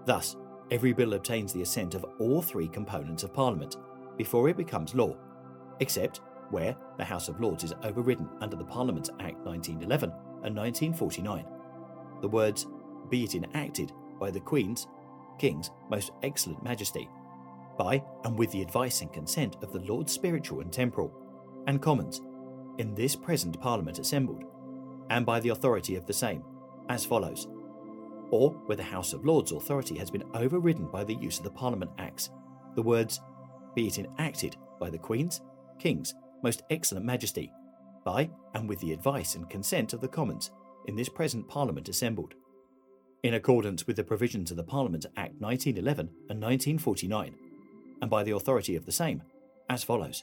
Thus, 0.04 0.36
every 0.70 0.92
bill 0.92 1.14
obtains 1.14 1.52
the 1.52 1.62
assent 1.62 1.94
of 1.94 2.04
all 2.18 2.40
three 2.40 2.68
components 2.68 3.24
of 3.24 3.34
Parliament 3.34 3.76
before 4.16 4.48
it 4.48 4.56
becomes 4.56 4.94
law, 4.94 5.16
except 5.80 6.20
where 6.50 6.76
the 6.98 7.04
House 7.04 7.28
of 7.28 7.40
Lords 7.40 7.64
is 7.64 7.74
overridden 7.82 8.28
under 8.40 8.56
the 8.56 8.64
Parliament 8.64 9.10
Act 9.20 9.38
1911 9.44 10.10
and 10.44 10.56
1949. 10.56 11.44
The 12.20 12.28
words, 12.28 12.66
be 13.10 13.24
it 13.24 13.34
enacted 13.34 13.92
by 14.20 14.30
the 14.30 14.40
Queen's, 14.40 14.86
King's 15.38 15.70
most 15.90 16.12
excellent 16.22 16.62
Majesty, 16.62 17.08
by 17.76 18.02
and 18.24 18.38
with 18.38 18.52
the 18.52 18.62
advice 18.62 19.00
and 19.00 19.12
consent 19.12 19.56
of 19.62 19.72
the 19.72 19.80
Lords 19.80 20.12
Spiritual 20.12 20.60
and 20.60 20.72
Temporal, 20.72 21.12
and 21.66 21.82
Commons, 21.82 22.20
in 22.78 22.94
this 22.94 23.16
present 23.16 23.60
Parliament 23.60 23.98
assembled, 23.98 24.44
and 25.10 25.26
by 25.26 25.40
the 25.40 25.50
authority 25.50 25.96
of 25.96 26.06
the 26.06 26.12
same, 26.12 26.44
as 26.88 27.04
follows. 27.04 27.48
Or 28.30 28.50
where 28.66 28.76
the 28.76 28.82
House 28.82 29.12
of 29.12 29.24
Lords 29.24 29.52
authority 29.52 29.98
has 29.98 30.10
been 30.10 30.24
overridden 30.34 30.86
by 30.86 31.04
the 31.04 31.14
use 31.14 31.38
of 31.38 31.44
the 31.44 31.50
Parliament 31.50 31.90
Acts, 31.98 32.30
the 32.74 32.82
words, 32.82 33.20
be 33.74 33.86
it 33.86 33.98
enacted 33.98 34.56
by 34.78 34.90
the 34.90 34.98
Queen's, 34.98 35.40
King's, 35.78 36.14
most 36.42 36.62
excellent 36.70 37.04
Majesty, 37.04 37.52
by 38.04 38.30
and 38.54 38.68
with 38.68 38.80
the 38.80 38.92
advice 38.92 39.34
and 39.34 39.48
consent 39.48 39.92
of 39.92 40.00
the 40.00 40.08
Commons, 40.08 40.50
in 40.86 40.96
this 40.96 41.08
present 41.08 41.48
Parliament 41.48 41.88
assembled. 41.88 42.34
In 43.22 43.34
accordance 43.34 43.86
with 43.86 43.96
the 43.96 44.04
provisions 44.04 44.50
of 44.50 44.56
the 44.56 44.62
Parliament 44.62 45.06
Act 45.16 45.40
1911 45.40 46.06
and 46.28 46.40
1949, 46.40 47.34
and 48.02 48.10
by 48.10 48.22
the 48.22 48.32
authority 48.32 48.76
of 48.76 48.84
the 48.84 48.92
same, 48.92 49.22
as 49.70 49.82
follows 49.82 50.22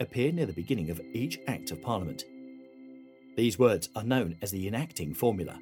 appear 0.00 0.32
near 0.32 0.46
the 0.46 0.52
beginning 0.52 0.90
of 0.90 1.00
each 1.12 1.38
Act 1.46 1.70
of 1.70 1.80
Parliament. 1.80 2.24
These 3.36 3.58
words 3.58 3.88
are 3.94 4.02
known 4.02 4.36
as 4.42 4.50
the 4.50 4.66
enacting 4.66 5.14
formula. 5.14 5.58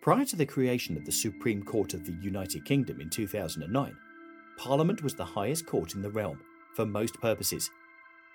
Prior 0.00 0.24
to 0.24 0.36
the 0.36 0.46
creation 0.46 0.96
of 0.96 1.04
the 1.04 1.12
Supreme 1.12 1.62
Court 1.62 1.94
of 1.94 2.06
the 2.06 2.16
United 2.22 2.64
Kingdom 2.64 3.00
in 3.00 3.10
2009, 3.10 3.96
Parliament 4.58 5.02
was 5.02 5.14
the 5.14 5.24
highest 5.24 5.66
court 5.66 5.94
in 5.94 6.02
the 6.02 6.10
realm 6.10 6.40
for 6.74 6.86
most 6.86 7.20
purposes, 7.20 7.70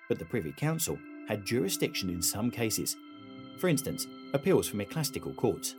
but 0.08 0.18
the 0.18 0.24
Privy 0.24 0.52
Council 0.52 0.98
had 1.28 1.44
jurisdiction 1.44 2.10
in 2.10 2.22
some 2.22 2.50
cases, 2.50 2.96
for 3.58 3.68
instance, 3.68 4.06
appeals 4.32 4.68
from 4.68 4.80
ecclesiastical 4.80 5.34
courts. 5.34 5.74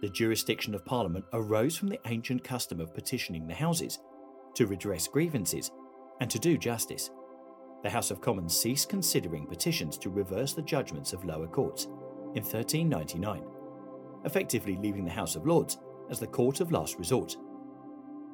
The 0.00 0.08
jurisdiction 0.08 0.74
of 0.74 0.84
Parliament 0.84 1.24
arose 1.32 1.76
from 1.76 1.88
the 1.88 2.00
ancient 2.06 2.44
custom 2.44 2.80
of 2.80 2.94
petitioning 2.94 3.46
the 3.46 3.54
Houses 3.54 3.98
to 4.54 4.66
redress 4.66 5.08
grievances 5.08 5.70
and 6.20 6.30
to 6.30 6.38
do 6.38 6.56
justice 6.56 7.10
the 7.84 7.90
House 7.90 8.10
of 8.10 8.22
Commons 8.22 8.56
ceased 8.56 8.88
considering 8.88 9.46
petitions 9.46 9.98
to 9.98 10.08
reverse 10.08 10.54
the 10.54 10.62
judgments 10.62 11.12
of 11.12 11.26
lower 11.26 11.46
courts 11.46 11.84
in 12.34 12.42
1399, 12.42 13.44
effectively 14.24 14.76
leaving 14.76 15.04
the 15.04 15.10
House 15.10 15.36
of 15.36 15.46
Lords 15.46 15.76
as 16.08 16.18
the 16.18 16.26
court 16.26 16.60
of 16.60 16.72
last 16.72 16.98
resort. 16.98 17.36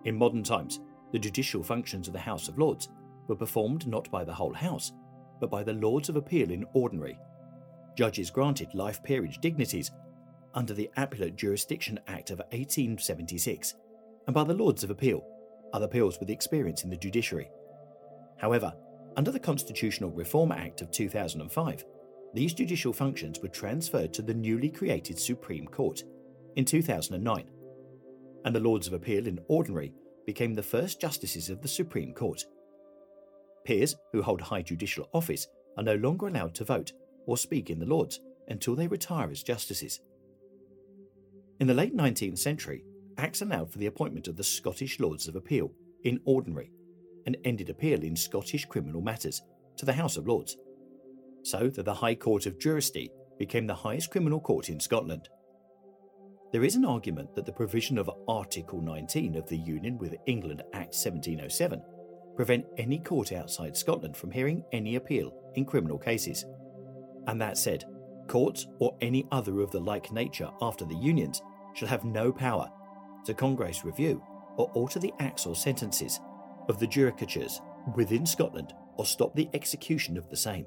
In 0.04 0.16
modern 0.16 0.44
times, 0.44 0.78
the 1.12 1.18
judicial 1.18 1.62
functions 1.62 2.06
of 2.06 2.12
the 2.12 2.20
House 2.20 2.48
of 2.48 2.58
Lords 2.58 2.88
were 3.28 3.36
performed 3.36 3.86
not 3.86 4.10
by 4.10 4.24
the 4.24 4.34
whole 4.34 4.54
House, 4.54 4.92
but 5.40 5.50
by 5.50 5.62
the 5.62 5.72
Lords 5.72 6.08
of 6.08 6.16
Appeal 6.16 6.50
in 6.50 6.64
ordinary. 6.74 7.18
Judges 7.96 8.30
granted 8.30 8.74
life 8.74 9.02
peerage 9.02 9.38
dignities 9.38 9.90
under 10.54 10.74
the 10.74 10.90
Appellate 10.96 11.36
Jurisdiction 11.36 11.98
Act 12.08 12.30
of 12.30 12.38
1876, 12.50 13.74
and 14.26 14.34
by 14.34 14.44
the 14.44 14.54
Lords 14.54 14.84
of 14.84 14.90
Appeal, 14.90 15.24
other 15.72 15.88
peers 15.88 16.18
with 16.18 16.30
experience 16.30 16.84
in 16.84 16.90
the 16.90 16.96
judiciary. 16.96 17.50
However, 18.38 18.72
under 19.16 19.30
the 19.30 19.40
Constitutional 19.40 20.10
Reform 20.10 20.52
Act 20.52 20.82
of 20.82 20.90
2005, 20.90 21.84
these 22.34 22.54
judicial 22.54 22.92
functions 22.92 23.40
were 23.40 23.48
transferred 23.48 24.12
to 24.14 24.22
the 24.22 24.34
newly 24.34 24.70
created 24.70 25.18
Supreme 25.18 25.66
Court 25.66 26.02
in 26.56 26.64
2009, 26.64 27.50
and 28.44 28.54
the 28.54 28.60
Lords 28.60 28.86
of 28.86 28.92
Appeal 28.92 29.26
in 29.26 29.38
Ordinary 29.48 29.92
became 30.30 30.54
the 30.54 30.62
first 30.62 31.00
justices 31.00 31.50
of 31.50 31.60
the 31.60 31.66
Supreme 31.66 32.12
Court. 32.14 32.44
Peers 33.64 33.96
who 34.12 34.22
hold 34.22 34.40
high 34.40 34.62
judicial 34.62 35.08
office 35.12 35.48
are 35.76 35.82
no 35.82 35.96
longer 35.96 36.28
allowed 36.28 36.54
to 36.54 36.64
vote 36.64 36.92
or 37.26 37.36
speak 37.36 37.68
in 37.68 37.80
the 37.80 37.84
Lords 37.84 38.20
until 38.46 38.76
they 38.76 38.86
retire 38.86 39.28
as 39.32 39.42
justices. 39.42 39.98
In 41.58 41.66
the 41.66 41.74
late 41.74 41.96
19th 41.96 42.38
century, 42.38 42.84
Acts 43.18 43.42
allowed 43.42 43.72
for 43.72 43.78
the 43.78 43.86
appointment 43.86 44.28
of 44.28 44.36
the 44.36 44.44
Scottish 44.44 45.00
Lords 45.00 45.26
of 45.26 45.34
Appeal 45.34 45.72
in 46.04 46.20
Ordinary 46.24 46.70
and 47.26 47.36
ended 47.44 47.68
appeal 47.68 48.00
in 48.04 48.14
Scottish 48.14 48.66
criminal 48.66 49.02
matters 49.02 49.42
to 49.78 49.84
the 49.84 49.92
House 49.92 50.16
of 50.16 50.28
Lords, 50.28 50.56
so 51.42 51.68
that 51.70 51.84
the 51.84 51.92
High 51.92 52.14
Court 52.14 52.46
of 52.46 52.56
Justiciary 52.56 53.10
became 53.36 53.66
the 53.66 53.74
highest 53.74 54.12
criminal 54.12 54.38
court 54.38 54.68
in 54.68 54.78
Scotland. 54.78 55.28
There 56.52 56.64
is 56.64 56.74
an 56.74 56.84
argument 56.84 57.32
that 57.36 57.46
the 57.46 57.52
provision 57.52 57.96
of 57.96 58.10
Article 58.26 58.80
19 58.80 59.36
of 59.36 59.48
the 59.48 59.56
Union 59.56 59.96
with 59.98 60.16
England 60.26 60.62
Act 60.72 60.96
1707 60.96 61.80
prevent 62.34 62.66
any 62.76 62.98
court 62.98 63.32
outside 63.32 63.76
Scotland 63.76 64.16
from 64.16 64.32
hearing 64.32 64.64
any 64.72 64.96
appeal 64.96 65.32
in 65.54 65.64
criminal 65.64 65.96
cases. 65.96 66.44
And 67.28 67.40
that 67.40 67.56
said, 67.56 67.84
courts 68.26 68.66
or 68.80 68.96
any 69.00 69.28
other 69.30 69.60
of 69.60 69.70
the 69.70 69.78
like 69.78 70.10
nature 70.10 70.50
after 70.60 70.84
the 70.84 70.96
unions 70.96 71.40
shall 71.74 71.86
have 71.86 72.04
no 72.04 72.32
power 72.32 72.68
to 73.26 73.34
cognosce 73.34 73.84
review 73.84 74.20
or 74.56 74.72
alter 74.74 74.98
the 74.98 75.14
acts 75.20 75.46
or 75.46 75.54
sentences 75.54 76.18
of 76.68 76.80
the 76.80 76.86
judicatures 76.86 77.60
within 77.94 78.26
Scotland 78.26 78.72
or 78.96 79.06
stop 79.06 79.36
the 79.36 79.48
execution 79.54 80.16
of 80.16 80.28
the 80.28 80.36
same. 80.36 80.66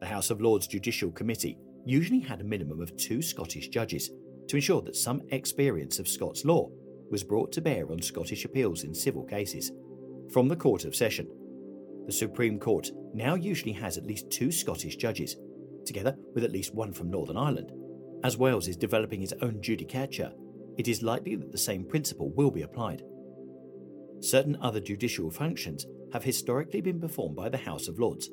The 0.00 0.06
House 0.06 0.30
of 0.30 0.40
Lords 0.40 0.66
Judicial 0.66 1.10
Committee 1.10 1.58
usually 1.84 2.20
had 2.20 2.40
a 2.40 2.44
minimum 2.44 2.80
of 2.80 2.96
two 2.96 3.20
Scottish 3.20 3.68
judges 3.68 4.10
to 4.48 4.56
ensure 4.56 4.82
that 4.82 4.96
some 4.96 5.22
experience 5.30 5.98
of 5.98 6.08
Scots 6.08 6.44
law 6.44 6.70
was 7.10 7.24
brought 7.24 7.52
to 7.52 7.60
bear 7.60 7.90
on 7.90 8.02
Scottish 8.02 8.44
appeals 8.44 8.84
in 8.84 8.94
civil 8.94 9.24
cases. 9.24 9.72
From 10.32 10.48
the 10.48 10.56
Court 10.56 10.84
of 10.84 10.96
Session, 10.96 11.28
the 12.06 12.12
Supreme 12.12 12.58
Court 12.58 12.90
now 13.14 13.34
usually 13.34 13.72
has 13.72 13.96
at 13.96 14.06
least 14.06 14.30
two 14.30 14.50
Scottish 14.50 14.96
judges, 14.96 15.36
together 15.86 16.16
with 16.34 16.44
at 16.44 16.52
least 16.52 16.74
one 16.74 16.92
from 16.92 17.10
Northern 17.10 17.36
Ireland. 17.36 17.72
As 18.24 18.36
Wales 18.36 18.68
is 18.68 18.76
developing 18.76 19.22
its 19.22 19.34
own 19.42 19.60
judicature, 19.60 20.32
it 20.76 20.88
is 20.88 21.02
likely 21.02 21.36
that 21.36 21.52
the 21.52 21.58
same 21.58 21.84
principle 21.84 22.32
will 22.34 22.50
be 22.50 22.62
applied 22.62 23.02
certain 24.20 24.56
other 24.60 24.80
judicial 24.80 25.30
functions 25.30 25.86
have 26.12 26.24
historically 26.24 26.80
been 26.80 27.00
performed 27.00 27.36
by 27.36 27.48
the 27.48 27.58
House 27.58 27.88
of 27.88 27.98
Lords. 27.98 28.28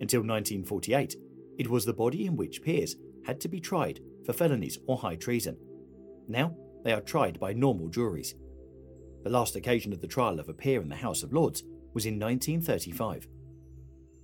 Until 0.00 0.20
1948, 0.20 1.16
it 1.58 1.68
was 1.68 1.84
the 1.84 1.92
body 1.92 2.26
in 2.26 2.36
which 2.36 2.62
peers 2.62 2.96
had 3.24 3.40
to 3.40 3.48
be 3.48 3.60
tried 3.60 4.00
for 4.26 4.32
felonies 4.32 4.78
or 4.86 4.98
high 4.98 5.16
treason. 5.16 5.56
Now, 6.28 6.54
they 6.84 6.92
are 6.92 7.00
tried 7.00 7.40
by 7.40 7.52
normal 7.52 7.88
juries. 7.88 8.34
The 9.22 9.30
last 9.30 9.56
occasion 9.56 9.92
of 9.92 10.00
the 10.00 10.06
trial 10.06 10.38
of 10.38 10.48
a 10.48 10.54
peer 10.54 10.82
in 10.82 10.88
the 10.88 10.96
House 10.96 11.22
of 11.22 11.32
Lords 11.32 11.62
was 11.94 12.04
in 12.04 12.18
1935. 12.18 13.26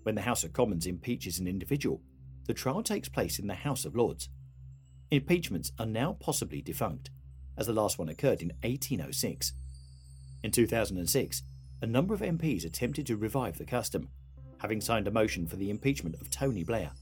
When 0.03 0.15
the 0.15 0.23
House 0.23 0.45
of 0.45 0.53
Commons 0.53 0.87
impeaches 0.87 1.39
an 1.39 1.47
individual, 1.47 2.03
the 2.47 2.55
trial 2.55 2.83
takes 2.83 3.09
place 3.09 3.39
in 3.39 3.47
the 3.47 3.55
House 3.55 3.85
of 3.85 3.95
Lords. 3.95 4.29
Impeachments 5.11 5.73
are 5.79 5.87
now 5.87 6.17
possibly 6.21 6.61
defunct, 6.61 7.11
as 7.57 7.67
the 7.67 7.73
last 7.73 7.99
one 7.99 8.09
occurred 8.09 8.43
in 8.43 8.53
1806. 8.63 9.53
In 10.43 10.51
2006, 10.51 11.43
a 11.81 11.87
number 11.87 12.15
of 12.15 12.21
MPs 12.21 12.65
attempted 12.65 13.07
to 13.07 13.17
revive 13.17 13.59
the 13.59 13.65
custom, 13.65 14.09
having 14.59 14.81
signed 14.81 15.07
a 15.07 15.13
motion 15.13 15.47
for 15.47 15.57
the 15.57 15.71
impeachment 15.71 16.21
of 16.21 16.31
Tony 16.31 16.65
Blair, 16.65 16.93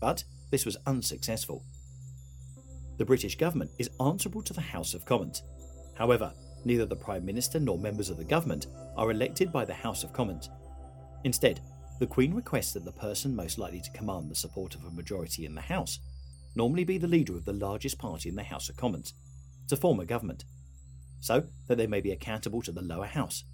but 0.00 0.24
this 0.50 0.66
was 0.66 0.76
unsuccessful. 0.86 1.64
The 2.98 3.04
British 3.04 3.36
government 3.36 3.70
is 3.78 3.90
answerable 4.00 4.42
to 4.42 4.52
the 4.52 4.60
House 4.60 4.94
of 4.94 5.04
Commons. 5.04 5.42
However, 5.94 6.32
neither 6.64 6.86
the 6.86 6.96
Prime 6.96 7.24
Minister 7.24 7.58
nor 7.58 7.78
members 7.78 8.10
of 8.10 8.16
the 8.16 8.24
government 8.24 8.66
are 8.96 9.10
elected 9.10 9.52
by 9.52 9.64
the 9.64 9.74
House 9.74 10.04
of 10.04 10.12
Commons. 10.12 10.50
Instead, 11.24 11.60
the 11.98 12.06
Queen 12.06 12.34
requests 12.34 12.72
that 12.72 12.84
the 12.84 12.92
person 12.92 13.34
most 13.34 13.58
likely 13.58 13.80
to 13.80 13.90
command 13.92 14.30
the 14.30 14.34
support 14.34 14.74
of 14.74 14.84
a 14.84 14.90
majority 14.90 15.46
in 15.46 15.54
the 15.54 15.60
House 15.60 16.00
normally 16.54 16.84
be 16.84 16.98
the 16.98 17.08
leader 17.08 17.36
of 17.36 17.44
the 17.44 17.52
largest 17.52 17.98
party 17.98 18.28
in 18.28 18.36
the 18.36 18.42
House 18.42 18.68
of 18.68 18.76
Commons 18.76 19.14
to 19.68 19.76
form 19.76 20.00
a 20.00 20.04
government 20.04 20.44
so 21.20 21.44
that 21.68 21.78
they 21.78 21.86
may 21.86 22.00
be 22.00 22.10
accountable 22.10 22.60
to 22.60 22.72
the 22.72 22.82
lower 22.82 23.06
house. 23.06 23.44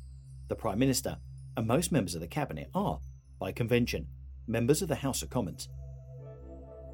The 0.48 0.56
Prime 0.56 0.78
Minister 0.78 1.18
and 1.56 1.66
most 1.66 1.92
members 1.92 2.14
of 2.14 2.22
the 2.22 2.26
Cabinet 2.26 2.70
are, 2.74 2.98
by 3.38 3.52
convention, 3.52 4.06
members 4.46 4.80
of 4.80 4.88
the 4.88 4.96
House 4.96 5.22
of 5.22 5.28
Commons. 5.28 5.68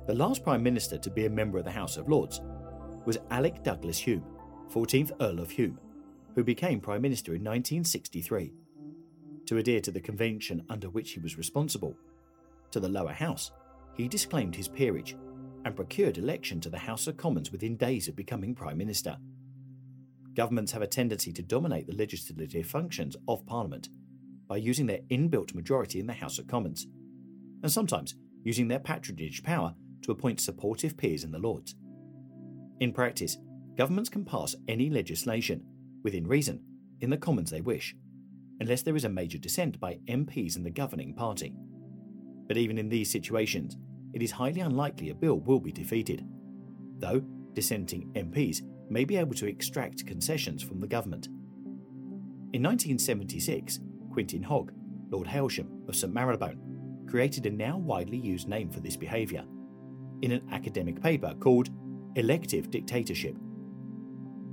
The 0.06 0.14
last 0.14 0.42
Prime 0.42 0.62
Minister 0.62 0.98
to 0.98 1.10
be 1.10 1.26
a 1.26 1.30
member 1.30 1.58
of 1.58 1.64
the 1.64 1.70
House 1.70 1.96
of 1.96 2.08
Lords 2.08 2.40
was 3.04 3.18
Alec 3.30 3.62
Douglas 3.62 4.04
Home, 4.04 4.24
14th 4.72 5.12
Earl 5.20 5.40
of 5.40 5.56
Home, 5.56 5.78
who 6.34 6.44
became 6.44 6.80
Prime 6.80 7.02
Minister 7.02 7.32
in 7.32 7.42
1963. 7.42 8.52
To 9.46 9.58
adhere 9.58 9.80
to 9.80 9.90
the 9.90 10.00
convention 10.00 10.64
under 10.68 10.90
which 10.90 11.12
he 11.12 11.20
was 11.20 11.38
responsible, 11.38 11.96
to 12.70 12.80
the 12.80 12.88
lower 12.88 13.12
house, 13.12 13.50
he 13.94 14.08
disclaimed 14.08 14.56
his 14.56 14.68
peerage 14.68 15.16
and 15.64 15.76
procured 15.76 16.18
election 16.18 16.60
to 16.60 16.70
the 16.70 16.78
House 16.78 17.06
of 17.06 17.16
Commons 17.16 17.50
within 17.50 17.76
days 17.76 18.08
of 18.08 18.16
becoming 18.16 18.54
Prime 18.54 18.78
Minister 18.78 19.16
governments 20.34 20.72
have 20.72 20.82
a 20.82 20.86
tendency 20.86 21.32
to 21.32 21.42
dominate 21.42 21.86
the 21.86 21.96
legislative 21.96 22.66
functions 22.66 23.16
of 23.28 23.46
Parliament 23.46 23.88
by 24.46 24.56
using 24.56 24.86
their 24.86 25.00
inbuilt 25.10 25.54
majority 25.54 26.00
in 26.00 26.06
the 26.06 26.12
House 26.12 26.38
of 26.38 26.46
Commons, 26.46 26.86
and 27.62 27.72
sometimes 27.72 28.14
using 28.42 28.68
their 28.68 28.78
patronage 28.78 29.42
power 29.42 29.74
to 30.04 30.12
appoint 30.12 30.40
supportive 30.40 30.96
peers 30.96 31.24
in 31.24 31.32
the 31.32 31.38
Lords. 31.38 31.74
In 32.80 32.92
practice, 32.92 33.38
governments 33.76 34.10
can 34.10 34.24
pass 34.24 34.54
any 34.68 34.90
legislation, 34.90 35.64
within 36.02 36.26
reason, 36.26 36.60
in 37.00 37.10
the 37.10 37.16
Commons 37.16 37.50
they 37.50 37.60
wish, 37.60 37.94
unless 38.60 38.82
there 38.82 38.96
is 38.96 39.04
a 39.04 39.08
major 39.08 39.38
dissent 39.38 39.80
by 39.80 39.98
MPs 40.06 40.56
in 40.56 40.62
the 40.62 40.70
governing 40.70 41.14
party. 41.14 41.54
But 42.46 42.58
even 42.58 42.78
in 42.78 42.88
these 42.88 43.10
situations, 43.10 43.76
it 44.12 44.22
is 44.22 44.30
highly 44.30 44.60
unlikely 44.60 45.10
a 45.10 45.14
bill 45.14 45.40
will 45.40 45.60
be 45.60 45.72
defeated, 45.72 46.24
though 46.98 47.22
dissenting 47.54 48.12
MPs 48.14 48.60
may 48.90 49.04
be 49.04 49.16
able 49.16 49.34
to 49.34 49.48
extract 49.48 50.06
concessions 50.06 50.62
from 50.62 50.80
the 50.80 50.86
government. 50.86 51.28
In 52.52 52.62
1976, 52.62 53.80
Quintin 54.12 54.42
Hogg, 54.42 54.72
Lord 55.10 55.26
Hailsham 55.26 55.88
of 55.88 55.96
St 55.96 56.12
Marylebone, 56.12 56.60
created 57.08 57.46
a 57.46 57.50
now 57.50 57.78
widely 57.78 58.18
used 58.18 58.48
name 58.48 58.70
for 58.70 58.80
this 58.80 58.96
behaviour 58.96 59.44
in 60.24 60.32
an 60.32 60.48
academic 60.52 61.02
paper 61.02 61.34
called 61.38 61.68
Elective 62.16 62.70
Dictatorship. 62.70 63.36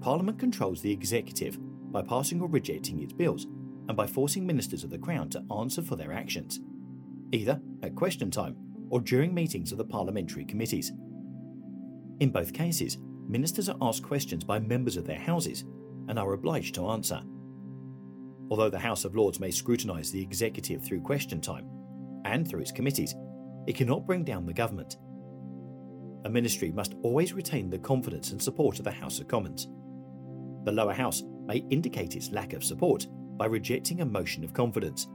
Parliament 0.02 0.38
controls 0.38 0.82
the 0.82 0.92
executive 0.92 1.58
by 1.92 2.02
passing 2.02 2.42
or 2.42 2.50
rejecting 2.50 3.00
its 3.02 3.14
bills 3.14 3.46
and 3.88 3.96
by 3.96 4.06
forcing 4.06 4.46
ministers 4.46 4.84
of 4.84 4.90
the 4.90 4.98
Crown 4.98 5.30
to 5.30 5.44
answer 5.60 5.82
for 5.82 5.96
their 5.96 6.12
actions, 6.12 6.60
either 7.32 7.62
at 7.84 7.96
question 7.96 8.30
time 8.30 8.56
or 8.90 9.00
during 9.00 9.34
meetings 9.34 9.72
of 9.72 9.78
the 9.78 9.86
parliamentary 9.86 10.44
committees. 10.44 10.92
In 12.20 12.32
both 12.32 12.54
cases, 12.54 12.98
ministers 13.30 13.70
are 13.70 13.78
asked 13.82 14.04
questions 14.04 14.44
by 14.44 14.60
members 14.60 14.98
of 14.98 15.06
their 15.06 15.20
houses 15.20 15.64
and 16.10 16.20
are 16.20 16.34
obliged 16.34 16.76
to 16.76 16.90
answer. 16.90 17.22
Although 18.50 18.70
the 18.70 18.78
House 18.78 19.06
of 19.06 19.16
Lords 19.16 19.40
may 19.40 19.52
scrutinise 19.52 20.12
the 20.12 20.22
executive 20.22 20.84
through 20.84 21.02
question 21.02 21.40
time 21.40 21.70
and 22.26 22.46
through 22.46 22.60
its 22.60 22.74
committees, 22.74 23.16
it 23.68 23.78
cannot 23.78 24.06
bring 24.06 24.26
down 24.26 24.46
the 24.46 24.54
government. 24.54 24.98
A 26.24 26.30
ministry 26.30 26.72
must 26.72 26.96
always 27.02 27.34
retain 27.34 27.70
the 27.70 27.80
confidence 27.80 28.32
and 28.32 28.42
support 28.42 28.78
of 28.80 28.86
the 28.86 28.92
House 28.92 29.20
of 29.20 29.28
Commons. 29.28 29.68
The 30.66 30.72
lower 30.72 30.94
house 30.94 31.24
may 31.46 31.66
indicate 31.70 32.16
its 32.16 32.32
lack 32.32 32.54
of 32.54 32.64
support 32.64 33.08
by 33.38 33.48
rejecting 33.48 34.02
a 34.02 34.06
motion 34.06 34.44
of 34.44 34.54
confidence 34.54 35.08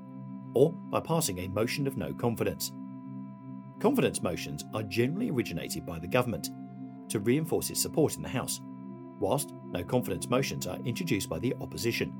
or 0.54 0.72
by 0.90 1.00
passing 1.00 1.38
a 1.38 1.48
motion 1.48 1.86
of 1.86 1.96
no 1.96 2.12
confidence. 2.14 2.72
Confidence 3.80 4.22
motions 4.22 4.64
are 4.75 4.82
generally 4.82 5.30
originated 5.30 5.86
by 5.86 5.98
the 5.98 6.08
government 6.08 6.50
to 7.08 7.20
reinforce 7.20 7.70
its 7.70 7.80
support 7.80 8.16
in 8.16 8.22
the 8.22 8.28
House, 8.28 8.60
whilst 9.20 9.52
no 9.66 9.84
confidence 9.84 10.28
motions 10.28 10.66
are 10.66 10.78
introduced 10.84 11.28
by 11.28 11.38
the 11.38 11.54
opposition. 11.60 12.12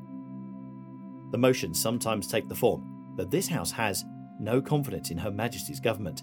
The 1.33 1.39
motions 1.39 1.81
sometimes 1.81 2.29
take 2.29 2.49
the 2.49 2.55
form 2.55 3.15
that 3.17 3.31
this 3.31 3.49
House 3.49 3.73
has 3.73 4.05
no 4.39 4.61
confidence 4.61 5.11
in 5.11 5.19
Her 5.19 5.31
Majesty's 5.31 5.81
government, 5.81 6.23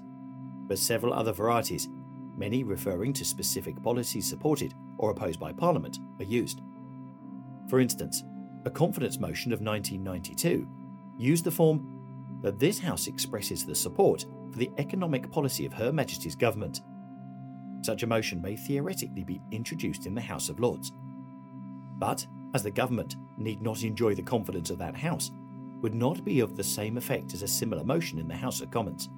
but 0.67 0.77
several 0.77 1.13
other 1.13 1.34
varieties, 1.34 1.89
many 2.36 2.63
referring 2.63 3.13
to 3.13 3.25
specific 3.25 3.82
policies 3.82 4.30
supported 4.30 4.74
or 4.98 5.12
opposed 5.12 5.40
by 5.40 5.52
Parliament, 5.52 6.00
are 6.20 6.25
used. 6.25 6.62
For 7.70 7.80
instance, 7.80 8.24
a 8.66 8.70
confidence 8.70 9.20
motion 9.20 9.52
of 9.52 9.62
1992 9.62 10.68
used 11.18 11.44
the 11.44 11.52
form 11.52 12.40
that 12.42 12.60
this 12.60 12.80
House 12.80 13.08
expresses 13.08 13.66
the 13.66 13.75
support 13.75 14.25
for 14.52 14.58
the 14.58 14.72
economic 14.78 15.32
policy 15.32 15.66
of 15.66 15.74
Her 15.74 15.92
Majesty's 15.92 16.36
government 16.36 16.82
such 17.84 18.04
a 18.04 18.08
motion 18.08 18.42
may 18.42 18.56
theoretically 18.56 19.24
be 19.24 19.42
introduced 19.52 20.06
in 20.06 20.16
the 20.16 20.22
House 20.22 20.50
of 20.50 20.60
Lords. 20.60 20.94
But, 21.98 22.25
as 22.54 22.63
the 22.63 22.72
government 22.72 23.18
need 23.38 23.62
not 23.62 23.84
enjoy 23.84 24.16
the 24.16 24.22
confidence 24.22 24.70
of 24.70 24.78
that 24.78 24.96
House, 24.96 25.32
would 25.82 25.94
not 25.94 26.24
be 26.24 26.40
of 26.40 26.56
the 26.56 26.63
same 26.63 26.98
effect 26.98 27.34
as 27.34 27.42
a 27.42 27.48
similar 27.48 27.84
motion 27.84 28.20
in 28.20 28.28
the 28.28 28.36
House 28.36 28.62
of 28.62 28.72
Commons. 28.72 29.10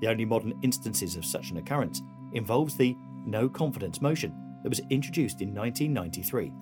The 0.00 0.08
only 0.08 0.24
modern 0.24 0.58
instances 0.62 1.14
of 1.14 1.24
such 1.24 1.50
an 1.50 1.58
occurrence 1.58 2.02
involves 2.32 2.76
the 2.76 2.96
no 3.24 3.48
confidence 3.48 4.00
motion 4.00 4.34
that 4.62 4.68
was 4.68 4.80
introduced 4.90 5.40
in 5.40 5.54
1993 5.54 6.52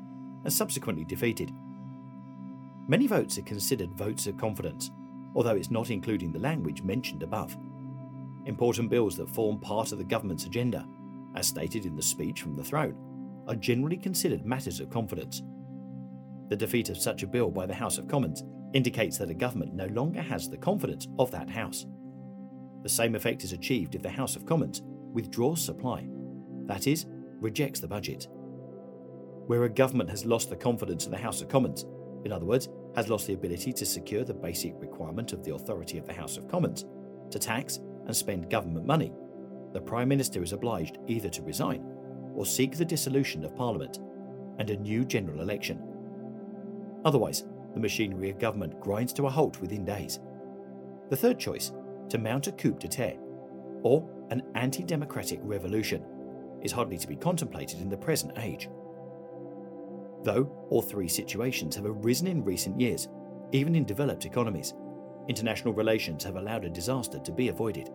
and 0.44 0.52
subsequently 0.52 1.04
defeated. 1.04 1.50
Many 2.88 3.06
votes 3.06 3.38
are 3.38 3.42
considered 3.42 3.90
votes 3.92 4.26
of 4.26 4.37
confidence, 4.37 4.90
although 5.35 5.56
it's 5.56 5.70
not 5.70 5.90
including 5.90 6.32
the 6.32 6.38
language 6.38 6.82
mentioned 6.82 7.23
above. 7.23 7.56
Important 8.47 8.90
bills 8.90 9.17
that 9.17 9.28
form 9.28 9.58
part 9.60 9.93
of 9.93 9.99
the 9.99 10.04
government's 10.04 10.45
agenda 10.45 10.86
as 11.36 11.47
stated 11.47 11.86
in 11.86 11.95
the 11.95 12.02
speech 12.02 12.40
from 12.40 12.56
the 12.56 12.64
throne, 12.64 12.97
are 13.47 13.54
generally 13.54 13.97
considered 13.97 14.45
matters 14.45 14.80
of 14.80 14.90
confidence. 14.90 15.43
The 16.49 16.56
defeat 16.56 16.88
of 16.88 16.97
such 16.97 17.23
a 17.23 17.26
bill 17.26 17.50
by 17.50 17.67
the 17.67 17.75
House 17.75 17.99
of 17.99 18.08
Commons 18.08 18.43
indicates 18.73 19.19
that 19.19 19.30
a 19.30 19.34
government 19.34 19.75
no 19.75 19.86
longer 19.86 20.23
has 20.23 20.49
the 20.49 20.56
confidence 20.56 21.06
of 21.19 21.30
that 21.30 21.49
House. 21.49 21.86
The 22.82 22.88
same 22.88 23.14
effect 23.14 23.45
is 23.45 23.52
achieved 23.52 23.95
if 23.95 24.02
the 24.02 24.08
House 24.08 24.34
of 24.34 24.47
Commons 24.47 24.82
withdraws 25.16 25.64
supply, 25.64 26.06
that 26.66 26.86
is, 26.86 27.06
rejects 27.40 27.80
the 27.80 27.88
budget. 27.88 28.28
Where 29.46 29.64
a 29.64 29.68
government 29.68 30.10
has 30.10 30.24
lost 30.24 30.50
the 30.50 30.56
confidence 30.56 31.06
of 31.06 31.10
the 31.10 31.18
House 31.18 31.40
of 31.40 31.48
Commons, 31.48 31.86
in 32.24 32.32
other 32.32 32.46
words, 32.46 32.68
has 32.94 33.08
lost 33.08 33.26
the 33.26 33.34
ability 33.34 33.72
to 33.72 33.86
secure 33.86 34.24
the 34.24 34.34
basic 34.34 34.74
requirement 34.76 35.32
of 35.32 35.42
the 35.42 35.54
authority 35.54 35.98
of 35.98 36.06
the 36.06 36.12
House 36.12 36.36
of 36.36 36.48
Commons 36.48 36.84
to 37.30 37.38
tax 37.38 37.80
and 38.06 38.14
spend 38.14 38.50
government 38.50 38.86
money 38.86 39.12
the 39.76 39.82
Prime 39.82 40.08
Minister 40.08 40.42
is 40.42 40.54
obliged 40.54 40.96
either 41.06 41.28
to 41.28 41.42
resign 41.42 41.84
or 42.34 42.46
seek 42.46 42.78
the 42.78 42.84
dissolution 42.84 43.44
of 43.44 43.54
Parliament 43.54 43.98
and 44.58 44.70
a 44.70 44.76
new 44.78 45.04
general 45.04 45.42
election. 45.42 45.82
Otherwise, 47.04 47.44
the 47.74 47.80
machinery 47.80 48.30
of 48.30 48.38
government 48.38 48.80
grinds 48.80 49.12
to 49.12 49.26
a 49.26 49.30
halt 49.30 49.60
within 49.60 49.84
days. 49.84 50.18
The 51.10 51.16
third 51.16 51.38
choice, 51.38 51.72
to 52.08 52.16
mount 52.16 52.46
a 52.46 52.52
coup 52.52 52.78
d'etat, 52.78 53.18
or 53.82 54.08
an 54.30 54.43
anti 54.54 54.82
democratic 54.82 55.41
revolution, 55.43 56.04
is 56.62 56.73
hardly 56.73 56.99
to 56.99 57.08
be 57.08 57.17
contemplated 57.17 57.80
in 57.80 57.89
the 57.89 57.97
present 57.97 58.32
age. 58.39 58.69
Though 60.23 60.50
all 60.71 60.82
three 60.82 61.08
situations 61.08 61.76
have 61.76 61.86
arisen 61.86 62.26
in 62.26 62.45
recent 62.45 62.80
years, 62.80 63.08
even 63.52 63.75
in 63.75 63.84
developed 63.84 64.25
economies, 64.26 64.75
international 65.28 65.75
relations 65.75 66.25
have 66.25 66.36
allowed 66.36 66.65
a 66.65 66.71
disaster 66.71 67.19
to 67.19 67.32
be 67.32 67.49
avoided. 67.49 67.91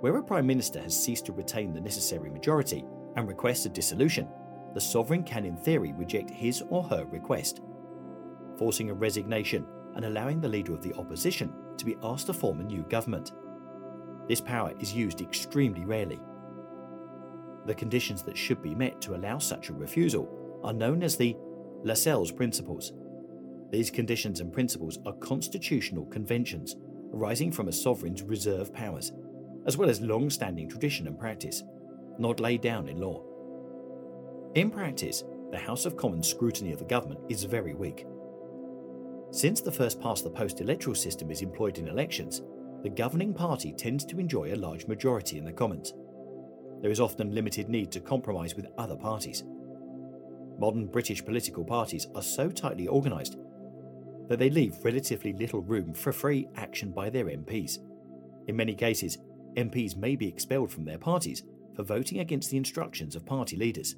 Where 0.00 0.16
a 0.16 0.22
Prime 0.22 0.46
Minister 0.46 0.80
has 0.80 0.98
ceased 0.98 1.26
to 1.26 1.32
retain 1.32 1.72
the 1.72 1.80
necessary 1.80 2.30
majority 2.30 2.84
and 3.16 3.28
requests 3.28 3.66
a 3.66 3.68
dissolution, 3.68 4.28
the 4.74 4.80
sovereign 4.80 5.22
can 5.22 5.44
in 5.44 5.56
theory 5.56 5.92
reject 5.92 6.30
his 6.30 6.62
or 6.68 6.82
her 6.84 7.04
request, 7.06 7.60
forcing 8.58 8.90
a 8.90 8.94
resignation 8.94 9.66
and 9.94 10.04
allowing 10.04 10.40
the 10.40 10.48
leader 10.48 10.74
of 10.74 10.82
the 10.82 10.94
opposition 10.94 11.52
to 11.76 11.84
be 11.84 11.96
asked 12.02 12.26
to 12.26 12.32
form 12.32 12.60
a 12.60 12.64
new 12.64 12.82
government. 12.84 13.32
This 14.28 14.40
power 14.40 14.72
is 14.80 14.92
used 14.92 15.20
extremely 15.20 15.84
rarely. 15.84 16.20
The 17.66 17.74
conditions 17.74 18.22
that 18.24 18.36
should 18.36 18.62
be 18.62 18.74
met 18.74 19.00
to 19.02 19.14
allow 19.14 19.38
such 19.38 19.68
a 19.68 19.74
refusal 19.74 20.60
are 20.62 20.72
known 20.72 21.02
as 21.02 21.16
the 21.16 21.36
Lascelles 21.82 22.32
Principles. 22.32 22.92
These 23.70 23.90
conditions 23.90 24.40
and 24.40 24.52
principles 24.52 24.98
are 25.06 25.14
constitutional 25.14 26.06
conventions 26.06 26.76
arising 27.12 27.52
from 27.52 27.68
a 27.68 27.72
sovereign's 27.72 28.22
reserve 28.22 28.72
powers 28.72 29.12
as 29.66 29.76
well 29.76 29.88
as 29.88 30.00
long 30.00 30.30
standing 30.30 30.68
tradition 30.68 31.06
and 31.06 31.18
practice, 31.18 31.62
not 32.18 32.40
laid 32.40 32.60
down 32.60 32.88
in 32.88 33.00
law. 33.00 33.22
In 34.54 34.70
practice, 34.70 35.24
the 35.50 35.58
House 35.58 35.86
of 35.86 35.96
Commons 35.96 36.28
scrutiny 36.28 36.72
of 36.72 36.78
the 36.78 36.84
government 36.84 37.20
is 37.28 37.44
very 37.44 37.74
weak. 37.74 38.06
Since 39.30 39.60
the 39.60 39.72
first 39.72 40.00
past 40.00 40.24
the 40.24 40.30
post 40.30 40.60
electoral 40.60 40.94
system 40.94 41.30
is 41.30 41.42
employed 41.42 41.78
in 41.78 41.88
elections, 41.88 42.42
the 42.84 42.90
governing 42.90 43.32
party 43.32 43.72
tends 43.72 44.04
to 44.04 44.20
enjoy 44.20 44.52
a 44.52 44.56
large 44.56 44.86
majority 44.86 45.38
in 45.38 45.44
the 45.46 45.52
Commons. 45.52 45.94
There 46.82 46.90
is 46.90 47.00
often 47.00 47.34
limited 47.34 47.70
need 47.70 47.90
to 47.92 48.00
compromise 48.00 48.54
with 48.54 48.66
other 48.76 48.94
parties. 48.94 49.42
Modern 50.58 50.86
British 50.88 51.24
political 51.24 51.64
parties 51.64 52.06
are 52.14 52.20
so 52.20 52.50
tightly 52.50 52.86
organised 52.86 53.38
that 54.28 54.38
they 54.38 54.50
leave 54.50 54.84
relatively 54.84 55.32
little 55.32 55.62
room 55.62 55.94
for 55.94 56.12
free 56.12 56.46
action 56.56 56.92
by 56.92 57.08
their 57.08 57.24
MPs. 57.24 57.78
In 58.48 58.56
many 58.56 58.74
cases, 58.74 59.16
MPs 59.56 59.96
may 59.96 60.14
be 60.14 60.28
expelled 60.28 60.70
from 60.70 60.84
their 60.84 60.98
parties 60.98 61.42
for 61.74 61.84
voting 61.84 62.18
against 62.20 62.50
the 62.50 62.58
instructions 62.58 63.16
of 63.16 63.24
party 63.24 63.56
leaders. 63.56 63.96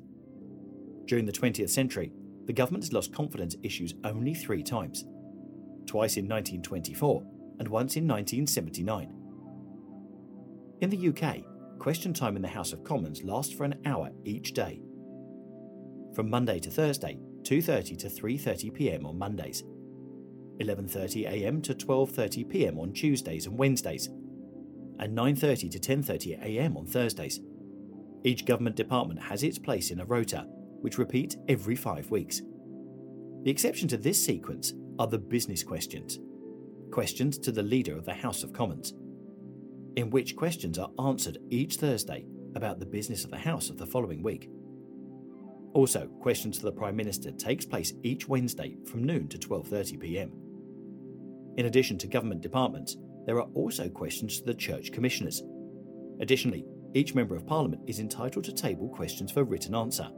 During 1.07 1.27
the 1.27 1.33
20th 1.33 1.70
century, 1.70 2.12
the 2.44 2.53
government 2.53 2.85
has 2.85 2.92
lost 2.92 3.12
confidence 3.12 3.57
issues 3.64 3.94
only 4.05 4.33
three 4.33 4.62
times 4.62 5.05
twice 5.87 6.16
in 6.16 6.29
1924 6.29 7.25
and 7.59 7.69
once 7.69 7.97
in 7.97 8.07
1979. 8.07 9.12
In 10.81 10.90
the 10.90 11.09
UK, 11.09 11.45
question 11.79 12.12
time 12.12 12.37
in 12.37 12.42
the 12.42 12.49
House 12.49 12.73
of 12.73 12.85
Commons 12.85 13.23
lasts 13.23 13.53
for 13.55 13.64
an 13.64 13.81
hour 13.87 14.11
each 14.25 14.53
day. 14.53 14.83
From 16.14 16.31
Monday 16.31 16.59
to 16.61 16.71
Thursday, 16.71 17.19
2:30 17.42 17.99
to 17.99 18.09
3:30 18.09 18.75
p.m. 18.75 19.07
on 19.07 19.19
Mondays, 19.19 19.62
11:30 20.61 21.27
a.m. 21.27 21.62
to 21.62 21.75
12:30 21.75 22.49
p.m. 22.49 22.79
on 22.79 22.92
Tuesdays 22.92 23.47
and 23.47 23.59
Wednesdays, 23.59 24.09
and 24.99 25.16
9:30 25.16 25.71
to 25.71 25.79
10:30 25.79 26.42
a.m. 26.42 26.77
on 26.77 26.87
Thursdays. 26.87 27.40
Each 28.25 28.45
government 28.45 28.77
department 28.77 29.21
has 29.21 29.42
its 29.42 29.59
place 29.59 29.90
in 29.90 30.01
a 30.01 30.05
rota, 30.05 30.47
which 30.81 30.99
repeat 30.99 31.37
every 31.49 31.77
5 31.77 32.11
weeks. 32.11 32.42
The 33.45 33.51
exception 33.51 33.87
to 33.88 33.97
this 33.97 34.23
sequence 34.25 34.73
are 34.99 35.07
the 35.07 35.19
business 35.19 35.62
questions, 35.62 36.19
questions 36.90 37.38
to 37.38 37.53
the 37.53 37.62
leader 37.62 37.96
of 37.96 38.05
the 38.05 38.14
House 38.14 38.42
of 38.42 38.53
Commons, 38.53 38.94
in 39.96 40.11
which 40.11 40.37
questions 40.37 40.79
are 40.79 40.90
answered 40.99 41.38
each 41.51 41.77
Thursday 41.77 42.27
about 42.55 42.79
the 42.79 42.87
business 42.87 43.25
of 43.25 43.31
the 43.31 43.38
House 43.38 43.70
of 43.70 43.79
the 43.79 43.87
following 43.87 44.22
week. 44.22 44.49
Also, 45.75 46.07
questions 46.20 46.59
to 46.59 46.64
the 46.64 46.72
Prime 46.72 46.96
Minister 46.96 47.31
takes 47.31 47.66
place 47.66 47.92
each 48.03 48.29
Wednesday 48.29 48.77
from 48.87 49.05
noon 49.05 49.29
to 49.29 49.38
12:30 49.38 50.01
p.m. 50.01 50.33
In 51.57 51.66
addition 51.66 51.99
to 51.99 52.07
government 52.07 52.40
departments, 52.40 52.96
there 53.27 53.37
are 53.37 53.49
also 53.55 53.88
questions 53.88 54.38
to 54.38 54.46
the 54.46 54.55
church 54.55 54.92
commissioners. 54.92 55.42
Additionally, 56.20 56.64
each 56.94 57.14
member 57.14 57.37
of 57.37 57.46
parliament 57.46 57.83
is 57.87 57.99
entitled 57.99 58.44
to 58.44 58.53
table 58.53 58.88
questions 58.88 59.31
for 59.33 59.44
written 59.44 59.75
answer. 59.75 60.09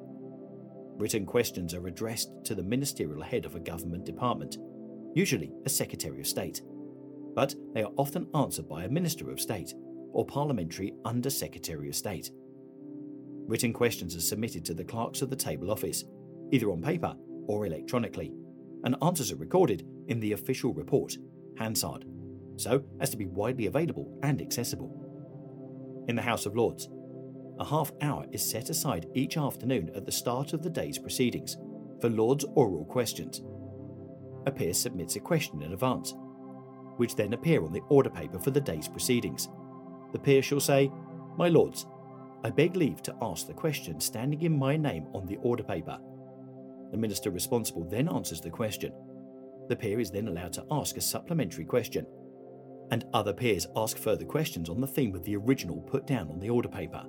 Written 0.96 1.26
questions 1.26 1.74
are 1.74 1.86
addressed 1.86 2.30
to 2.44 2.54
the 2.54 2.62
ministerial 2.62 3.22
head 3.22 3.44
of 3.44 3.54
a 3.54 3.60
government 3.60 4.04
department, 4.04 4.58
usually 5.18 5.52
a 5.66 5.68
Secretary 5.68 6.20
of 6.20 6.28
State, 6.28 6.62
but 7.34 7.52
they 7.74 7.82
are 7.82 7.90
often 7.96 8.28
answered 8.36 8.68
by 8.68 8.84
a 8.84 8.88
Minister 8.88 9.32
of 9.32 9.40
State 9.40 9.74
or 10.12 10.24
Parliamentary 10.24 10.94
Under 11.04 11.28
Secretary 11.28 11.88
of 11.88 11.96
State. 11.96 12.30
Written 13.48 13.72
questions 13.72 14.14
are 14.14 14.20
submitted 14.20 14.64
to 14.64 14.74
the 14.74 14.84
clerks 14.84 15.20
of 15.20 15.28
the 15.28 15.34
table 15.34 15.72
office, 15.72 16.04
either 16.52 16.70
on 16.70 16.80
paper 16.80 17.16
or 17.48 17.66
electronically, 17.66 18.32
and 18.84 18.94
answers 19.02 19.32
are 19.32 19.36
recorded 19.36 19.84
in 20.06 20.20
the 20.20 20.34
official 20.34 20.72
report, 20.72 21.16
Hansard, 21.58 22.04
so 22.56 22.84
as 23.00 23.10
to 23.10 23.16
be 23.16 23.26
widely 23.26 23.66
available 23.66 24.16
and 24.22 24.40
accessible. 24.40 26.04
In 26.06 26.14
the 26.14 26.22
House 26.22 26.46
of 26.46 26.54
Lords, 26.54 26.88
a 27.58 27.64
half 27.64 27.90
hour 28.02 28.24
is 28.30 28.48
set 28.48 28.70
aside 28.70 29.08
each 29.14 29.36
afternoon 29.36 29.90
at 29.96 30.06
the 30.06 30.12
start 30.12 30.52
of 30.52 30.62
the 30.62 30.70
day's 30.70 30.96
proceedings 30.96 31.56
for 32.00 32.08
Lords' 32.08 32.44
oral 32.54 32.84
questions. 32.84 33.42
A 34.48 34.50
peer 34.50 34.72
submits 34.72 35.14
a 35.14 35.20
question 35.20 35.60
in 35.60 35.74
advance, 35.74 36.14
which 36.96 37.14
then 37.14 37.34
appear 37.34 37.62
on 37.62 37.70
the 37.70 37.82
order 37.90 38.08
paper 38.08 38.38
for 38.38 38.50
the 38.50 38.62
day's 38.62 38.88
proceedings. 38.88 39.50
The 40.12 40.18
peer 40.18 40.40
shall 40.40 40.58
say, 40.58 40.90
My 41.36 41.48
Lords, 41.48 41.84
I 42.42 42.48
beg 42.48 42.74
leave 42.74 43.02
to 43.02 43.16
ask 43.20 43.46
the 43.46 43.52
question 43.52 44.00
standing 44.00 44.40
in 44.40 44.58
my 44.58 44.74
name 44.74 45.06
on 45.12 45.26
the 45.26 45.36
order 45.42 45.62
paper. 45.62 45.98
The 46.90 46.96
minister 46.96 47.30
responsible 47.30 47.84
then 47.84 48.08
answers 48.08 48.40
the 48.40 48.48
question. 48.48 48.94
The 49.68 49.76
peer 49.76 50.00
is 50.00 50.10
then 50.10 50.28
allowed 50.28 50.54
to 50.54 50.64
ask 50.70 50.96
a 50.96 51.02
supplementary 51.02 51.66
question, 51.66 52.06
and 52.90 53.04
other 53.12 53.34
peers 53.34 53.66
ask 53.76 53.98
further 53.98 54.24
questions 54.24 54.70
on 54.70 54.80
the 54.80 54.86
theme 54.86 55.14
of 55.14 55.24
the 55.24 55.36
original 55.36 55.82
put 55.82 56.06
down 56.06 56.30
on 56.30 56.40
the 56.40 56.48
order 56.48 56.70
paper. 56.70 57.04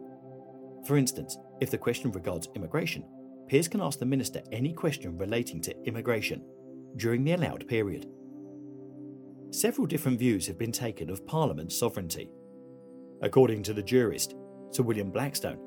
For 0.86 0.97
instance, 0.97 1.38
if 1.62 1.71
the 1.71 1.78
question 1.78 2.12
regards 2.12 2.49
immigration, 2.54 3.06
peers 3.47 3.69
can 3.69 3.80
ask 3.80 3.97
the 3.97 4.06
minister 4.06 4.41
any 4.52 4.73
question 4.73 5.17
relating 5.17 5.62
to 5.62 5.84
immigration 5.86 6.43
during 6.97 7.23
the 7.23 7.34
allowed 7.34 7.67
period. 7.67 8.08
Several 9.52 9.88
different 9.88 10.19
views 10.19 10.45
have 10.47 10.58
been 10.58 10.71
taken 10.71 11.10
of 11.10 11.25
Parliament's 11.25 11.78
sovereignty. 11.78 12.30
According 13.21 13.63
to 13.63 13.73
the 13.73 13.84
jurist, 13.84 14.36
Sir 14.71 14.84
William 14.84 15.12
Blackstone, 15.12 15.60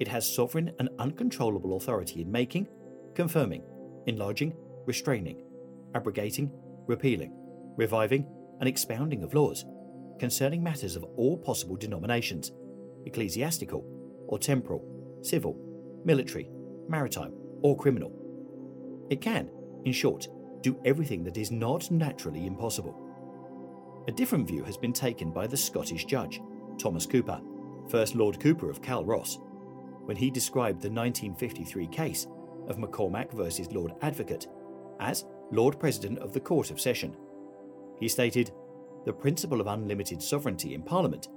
it 0.00 0.08
has 0.08 0.34
sovereign 0.34 0.72
and 0.78 0.88
uncontrollable 0.98 1.76
authority 1.76 2.22
in 2.22 2.32
making, 2.32 2.66
confirming, 3.14 3.62
enlarging, 4.06 4.54
restraining, 4.86 5.44
abrogating, 5.94 6.50
repealing, 6.86 7.32
reviving, 7.76 8.26
and 8.60 8.68
expounding 8.68 9.22
of 9.22 9.34
laws 9.34 9.64
concerning 10.18 10.62
matters 10.62 10.96
of 10.96 11.04
all 11.16 11.36
possible 11.36 11.76
denominations, 11.76 12.52
ecclesiastical 13.06 13.84
or 14.28 14.38
temporal, 14.38 14.84
civil, 15.22 15.56
military, 16.04 16.48
maritime, 16.88 17.32
or 17.62 17.76
criminal. 17.76 18.12
It 19.10 19.20
can, 19.20 19.50
in 19.84 19.92
short, 19.92 20.28
do 20.62 20.78
everything 20.84 21.24
that 21.24 21.36
is 21.36 21.50
not 21.50 21.90
naturally 21.90 22.46
impossible. 22.46 22.96
A 24.08 24.12
different 24.12 24.48
view 24.48 24.64
has 24.64 24.76
been 24.76 24.92
taken 24.92 25.30
by 25.30 25.46
the 25.46 25.56
Scottish 25.56 26.04
judge, 26.04 26.40
Thomas 26.78 27.06
Cooper, 27.06 27.40
First 27.88 28.14
Lord 28.14 28.40
Cooper 28.40 28.70
of 28.70 28.82
Culross, 28.82 29.38
when 30.04 30.16
he 30.16 30.30
described 30.30 30.80
the 30.80 30.90
1953 30.90 31.86
case 31.88 32.26
of 32.68 32.78
MacCormick 32.78 33.32
versus 33.32 33.70
Lord 33.72 33.92
Advocate 34.02 34.48
as 35.00 35.24
Lord 35.50 35.78
President 35.78 36.18
of 36.18 36.32
the 36.32 36.40
Court 36.40 36.70
of 36.70 36.80
Session. 36.80 37.16
He 38.00 38.08
stated, 38.08 38.52
The 39.04 39.12
principle 39.12 39.60
of 39.60 39.66
unlimited 39.66 40.22
sovereignty 40.22 40.74
in 40.74 40.82
Parliament 40.82 41.28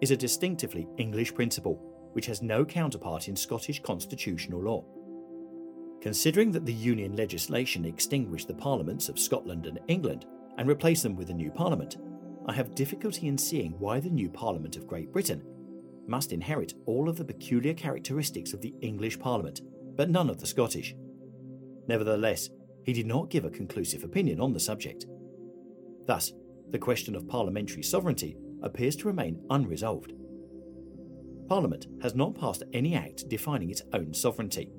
is 0.00 0.10
a 0.10 0.16
distinctively 0.16 0.88
English 0.96 1.34
principle 1.34 1.80
which 2.12 2.26
has 2.26 2.42
no 2.42 2.64
counterpart 2.64 3.28
in 3.28 3.36
Scottish 3.36 3.82
constitutional 3.82 4.62
law. 4.62 4.84
Considering 6.04 6.52
that 6.52 6.66
the 6.66 6.72
Union 6.74 7.16
legislation 7.16 7.86
extinguished 7.86 8.46
the 8.46 8.52
parliaments 8.52 9.08
of 9.08 9.18
Scotland 9.18 9.64
and 9.64 9.80
England 9.88 10.26
and 10.58 10.68
replaced 10.68 11.02
them 11.02 11.16
with 11.16 11.30
a 11.30 11.32
new 11.32 11.50
parliament, 11.50 11.96
I 12.44 12.52
have 12.52 12.74
difficulty 12.74 13.26
in 13.26 13.38
seeing 13.38 13.72
why 13.78 14.00
the 14.00 14.10
new 14.10 14.28
Parliament 14.28 14.76
of 14.76 14.86
Great 14.86 15.10
Britain 15.10 15.42
must 16.06 16.34
inherit 16.34 16.74
all 16.84 17.08
of 17.08 17.16
the 17.16 17.24
peculiar 17.24 17.72
characteristics 17.72 18.52
of 18.52 18.60
the 18.60 18.74
English 18.82 19.18
Parliament, 19.18 19.62
but 19.96 20.10
none 20.10 20.28
of 20.28 20.38
the 20.38 20.46
Scottish. 20.46 20.94
Nevertheless, 21.88 22.50
he 22.84 22.92
did 22.92 23.06
not 23.06 23.30
give 23.30 23.46
a 23.46 23.50
conclusive 23.50 24.04
opinion 24.04 24.40
on 24.40 24.52
the 24.52 24.60
subject. 24.60 25.06
Thus, 26.06 26.34
the 26.68 26.78
question 26.78 27.14
of 27.14 27.26
parliamentary 27.26 27.82
sovereignty 27.82 28.36
appears 28.62 28.94
to 28.96 29.06
remain 29.06 29.42
unresolved. 29.48 30.12
Parliament 31.48 31.86
has 32.02 32.14
not 32.14 32.38
passed 32.38 32.62
any 32.74 32.94
act 32.94 33.26
defining 33.30 33.70
its 33.70 33.80
own 33.94 34.12
sovereignty. 34.12 34.70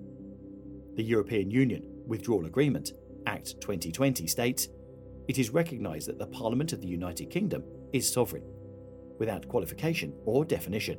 The 0.95 1.03
European 1.03 1.51
Union 1.51 1.83
Withdrawal 2.07 2.45
Agreement, 2.45 2.93
Act 3.25 3.59
2020, 3.59 4.27
states 4.27 4.69
it 5.27 5.37
is 5.37 5.49
recognised 5.49 6.07
that 6.07 6.17
the 6.17 6.27
Parliament 6.27 6.71
of 6.71 6.79
the 6.79 6.87
United 6.87 7.29
Kingdom 7.29 7.65
is 7.91 8.11
sovereign, 8.11 8.43
without 9.19 9.45
qualification 9.49 10.13
or 10.25 10.45
definition. 10.45 10.97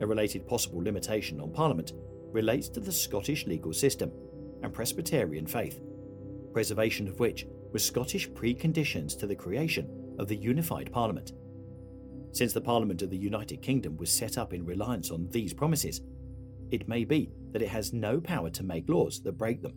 A 0.00 0.06
related 0.06 0.44
possible 0.48 0.82
limitation 0.82 1.40
on 1.40 1.52
Parliament 1.52 1.92
relates 2.32 2.68
to 2.70 2.80
the 2.80 2.90
Scottish 2.90 3.46
legal 3.46 3.72
system 3.72 4.10
and 4.64 4.72
Presbyterian 4.72 5.46
faith, 5.46 5.80
preservation 6.52 7.06
of 7.06 7.20
which 7.20 7.46
was 7.72 7.84
Scottish 7.84 8.28
preconditions 8.30 9.16
to 9.20 9.28
the 9.28 9.36
creation 9.36 10.16
of 10.18 10.26
the 10.26 10.36
unified 10.36 10.90
Parliament. 10.90 11.32
Since 12.32 12.54
the 12.54 12.60
Parliament 12.60 13.02
of 13.02 13.10
the 13.10 13.16
United 13.16 13.62
Kingdom 13.62 13.96
was 13.98 14.10
set 14.10 14.36
up 14.36 14.52
in 14.52 14.64
reliance 14.64 15.12
on 15.12 15.28
these 15.30 15.54
promises, 15.54 16.00
it 16.70 16.88
may 16.88 17.04
be 17.04 17.30
that 17.52 17.62
it 17.62 17.68
has 17.68 17.92
no 17.92 18.20
power 18.20 18.50
to 18.50 18.62
make 18.62 18.88
laws 18.88 19.20
that 19.22 19.38
break 19.38 19.62
them. 19.62 19.74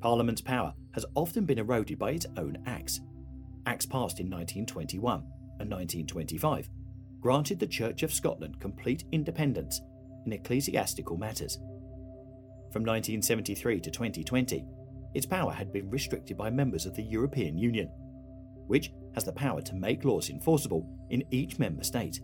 Parliament's 0.00 0.42
power 0.42 0.74
has 0.92 1.06
often 1.14 1.44
been 1.44 1.58
eroded 1.58 1.98
by 1.98 2.10
its 2.10 2.26
own 2.36 2.58
acts. 2.66 3.00
Acts 3.66 3.86
passed 3.86 4.20
in 4.20 4.26
1921 4.26 5.14
and 5.60 5.70
1925 5.70 6.68
granted 7.20 7.58
the 7.58 7.66
Church 7.66 8.02
of 8.02 8.12
Scotland 8.12 8.60
complete 8.60 9.04
independence 9.12 9.80
in 10.26 10.32
ecclesiastical 10.32 11.16
matters. 11.16 11.56
From 12.70 12.82
1973 12.82 13.80
to 13.80 13.90
2020, 13.90 14.64
its 15.14 15.24
power 15.24 15.52
had 15.52 15.72
been 15.72 15.88
restricted 15.88 16.36
by 16.36 16.50
members 16.50 16.86
of 16.86 16.94
the 16.94 17.02
European 17.02 17.56
Union, 17.56 17.88
which 18.66 18.90
has 19.14 19.24
the 19.24 19.32
power 19.32 19.62
to 19.62 19.74
make 19.74 20.04
laws 20.04 20.28
enforceable 20.28 20.86
in 21.08 21.24
each 21.30 21.58
member 21.58 21.82
state. 21.82 22.20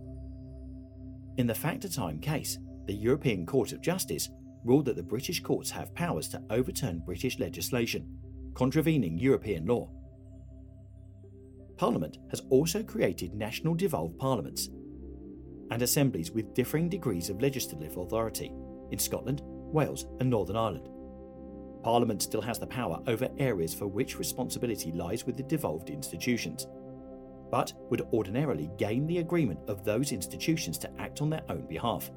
In 1.38 1.46
the 1.46 1.54
Factortame 1.54 2.20
case, 2.20 2.58
the 2.90 2.96
European 2.96 3.46
Court 3.46 3.70
of 3.70 3.80
Justice 3.80 4.30
ruled 4.64 4.84
that 4.86 4.96
the 4.96 5.02
British 5.04 5.40
courts 5.40 5.70
have 5.70 5.94
powers 5.94 6.26
to 6.26 6.42
overturn 6.50 7.04
British 7.06 7.38
legislation, 7.38 8.04
contravening 8.54 9.16
European 9.16 9.64
law. 9.64 9.88
Parliament 11.76 12.18
has 12.30 12.42
also 12.50 12.82
created 12.82 13.32
national 13.32 13.76
devolved 13.76 14.18
parliaments 14.18 14.70
and 15.70 15.82
assemblies 15.82 16.32
with 16.32 16.52
differing 16.52 16.88
degrees 16.88 17.30
of 17.30 17.40
legislative 17.40 17.96
authority 17.96 18.52
in 18.90 18.98
Scotland, 18.98 19.40
Wales, 19.44 20.06
and 20.18 20.28
Northern 20.28 20.56
Ireland. 20.56 20.88
Parliament 21.84 22.20
still 22.22 22.42
has 22.42 22.58
the 22.58 22.66
power 22.66 23.00
over 23.06 23.28
areas 23.38 23.72
for 23.72 23.86
which 23.86 24.18
responsibility 24.18 24.90
lies 24.90 25.24
with 25.24 25.36
the 25.36 25.44
devolved 25.44 25.90
institutions, 25.90 26.66
but 27.52 27.72
would 27.88 28.00
ordinarily 28.12 28.68
gain 28.78 29.06
the 29.06 29.18
agreement 29.18 29.60
of 29.68 29.84
those 29.84 30.10
institutions 30.10 30.76
to 30.78 30.90
act 30.98 31.22
on 31.22 31.30
their 31.30 31.44
own 31.48 31.68
behalf. 31.68 32.10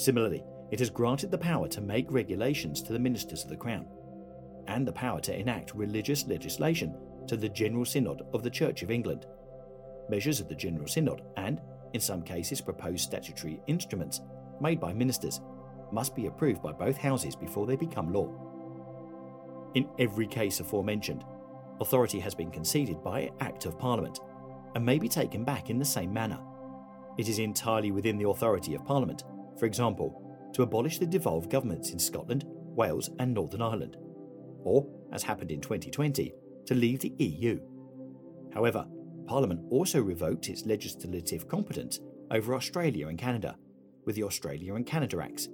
Similarly, 0.00 0.42
it 0.70 0.78
has 0.78 0.88
granted 0.88 1.30
the 1.30 1.36
power 1.36 1.68
to 1.68 1.82
make 1.82 2.10
regulations 2.10 2.82
to 2.82 2.94
the 2.94 2.98
ministers 2.98 3.44
of 3.44 3.50
the 3.50 3.56
Crown, 3.56 3.86
and 4.66 4.88
the 4.88 4.92
power 4.92 5.20
to 5.20 5.38
enact 5.38 5.74
religious 5.74 6.26
legislation 6.26 6.96
to 7.26 7.36
the 7.36 7.50
General 7.50 7.84
Synod 7.84 8.22
of 8.32 8.42
the 8.42 8.48
Church 8.48 8.82
of 8.82 8.90
England. 8.90 9.26
Measures 10.08 10.40
of 10.40 10.48
the 10.48 10.54
General 10.54 10.86
Synod 10.86 11.20
and, 11.36 11.60
in 11.92 12.00
some 12.00 12.22
cases, 12.22 12.62
proposed 12.62 13.02
statutory 13.02 13.60
instruments 13.66 14.22
made 14.58 14.80
by 14.80 14.94
ministers 14.94 15.42
must 15.92 16.16
be 16.16 16.28
approved 16.28 16.62
by 16.62 16.72
both 16.72 16.96
houses 16.96 17.36
before 17.36 17.66
they 17.66 17.76
become 17.76 18.10
law. 18.10 18.32
In 19.74 19.86
every 19.98 20.26
case 20.26 20.60
aforementioned, 20.60 21.24
authority 21.78 22.20
has 22.20 22.34
been 22.34 22.50
conceded 22.50 23.04
by 23.04 23.30
Act 23.40 23.66
of 23.66 23.78
Parliament 23.78 24.18
and 24.74 24.82
may 24.82 24.98
be 24.98 25.08
taken 25.08 25.44
back 25.44 25.68
in 25.68 25.78
the 25.78 25.84
same 25.84 26.10
manner. 26.10 26.40
It 27.18 27.28
is 27.28 27.38
entirely 27.38 27.90
within 27.90 28.16
the 28.16 28.30
authority 28.30 28.74
of 28.74 28.86
Parliament, 28.86 29.24
for 29.60 29.66
example, 29.66 30.50
to 30.54 30.62
abolish 30.62 30.98
the 30.98 31.06
devolved 31.06 31.50
governments 31.50 31.90
in 31.90 31.98
Scotland, 31.98 32.44
Wales, 32.46 33.10
and 33.18 33.32
Northern 33.32 33.62
Ireland, 33.62 33.96
or, 34.64 34.88
as 35.12 35.22
happened 35.22 35.52
in 35.52 35.60
2020, 35.60 36.32
to 36.66 36.74
leave 36.74 37.00
the 37.00 37.14
EU. 37.18 37.60
However, 38.52 38.86
Parliament 39.26 39.60
also 39.70 40.00
revoked 40.00 40.48
its 40.48 40.66
legislative 40.66 41.46
competence 41.46 42.00
over 42.30 42.54
Australia 42.54 43.08
and 43.08 43.18
Canada 43.18 43.56
with 44.04 44.16
the 44.16 44.24
Australia 44.24 44.74
and 44.74 44.86
Canada 44.86 45.22
Acts, 45.22 45.48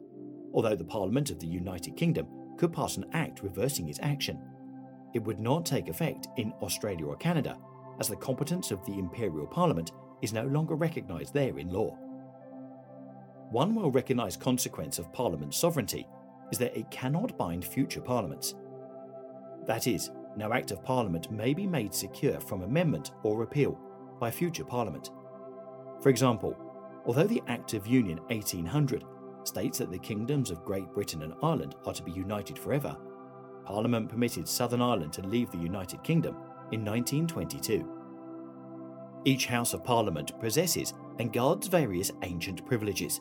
although 0.54 0.76
the 0.76 0.84
Parliament 0.84 1.30
of 1.30 1.40
the 1.40 1.46
United 1.46 1.96
Kingdom 1.96 2.26
could 2.56 2.72
pass 2.72 2.96
an 2.96 3.04
act 3.12 3.42
reversing 3.42 3.88
its 3.88 4.00
action. 4.02 4.40
It 5.14 5.22
would 5.24 5.40
not 5.40 5.66
take 5.66 5.88
effect 5.88 6.28
in 6.36 6.52
Australia 6.62 7.06
or 7.06 7.16
Canada, 7.16 7.58
as 8.00 8.08
the 8.08 8.16
competence 8.16 8.70
of 8.70 8.84
the 8.86 8.98
Imperial 8.98 9.46
Parliament 9.46 9.92
is 10.22 10.32
no 10.32 10.46
longer 10.46 10.74
recognised 10.74 11.34
there 11.34 11.58
in 11.58 11.70
law. 11.70 11.98
One 13.50 13.74
well 13.74 13.90
recognised 13.90 14.40
consequence 14.40 14.98
of 14.98 15.12
Parliament's 15.12 15.56
sovereignty 15.56 16.06
is 16.50 16.58
that 16.58 16.76
it 16.76 16.90
cannot 16.90 17.38
bind 17.38 17.64
future 17.64 18.00
Parliaments. 18.00 18.54
That 19.66 19.86
is, 19.86 20.10
no 20.36 20.52
Act 20.52 20.70
of 20.70 20.84
Parliament 20.84 21.30
may 21.30 21.54
be 21.54 21.66
made 21.66 21.94
secure 21.94 22.40
from 22.40 22.62
amendment 22.62 23.12
or 23.22 23.38
repeal 23.38 23.78
by 24.20 24.30
future 24.30 24.64
Parliament. 24.64 25.10
For 26.02 26.08
example, 26.08 26.56
although 27.06 27.26
the 27.26 27.42
Act 27.48 27.74
of 27.74 27.86
Union 27.86 28.18
1800 28.28 29.04
states 29.44 29.78
that 29.78 29.90
the 29.90 29.98
kingdoms 29.98 30.50
of 30.50 30.64
Great 30.64 30.92
Britain 30.92 31.22
and 31.22 31.34
Ireland 31.42 31.76
are 31.86 31.94
to 31.94 32.02
be 32.02 32.12
united 32.12 32.58
forever, 32.58 32.96
Parliament 33.64 34.08
permitted 34.08 34.48
Southern 34.48 34.82
Ireland 34.82 35.12
to 35.14 35.22
leave 35.22 35.50
the 35.50 35.58
United 35.58 36.02
Kingdom 36.02 36.36
in 36.72 36.84
1922. 36.84 37.88
Each 39.24 39.46
House 39.46 39.74
of 39.74 39.82
Parliament 39.82 40.38
possesses 40.38 40.94
and 41.18 41.32
guards 41.32 41.66
various 41.66 42.12
ancient 42.22 42.64
privileges. 42.66 43.20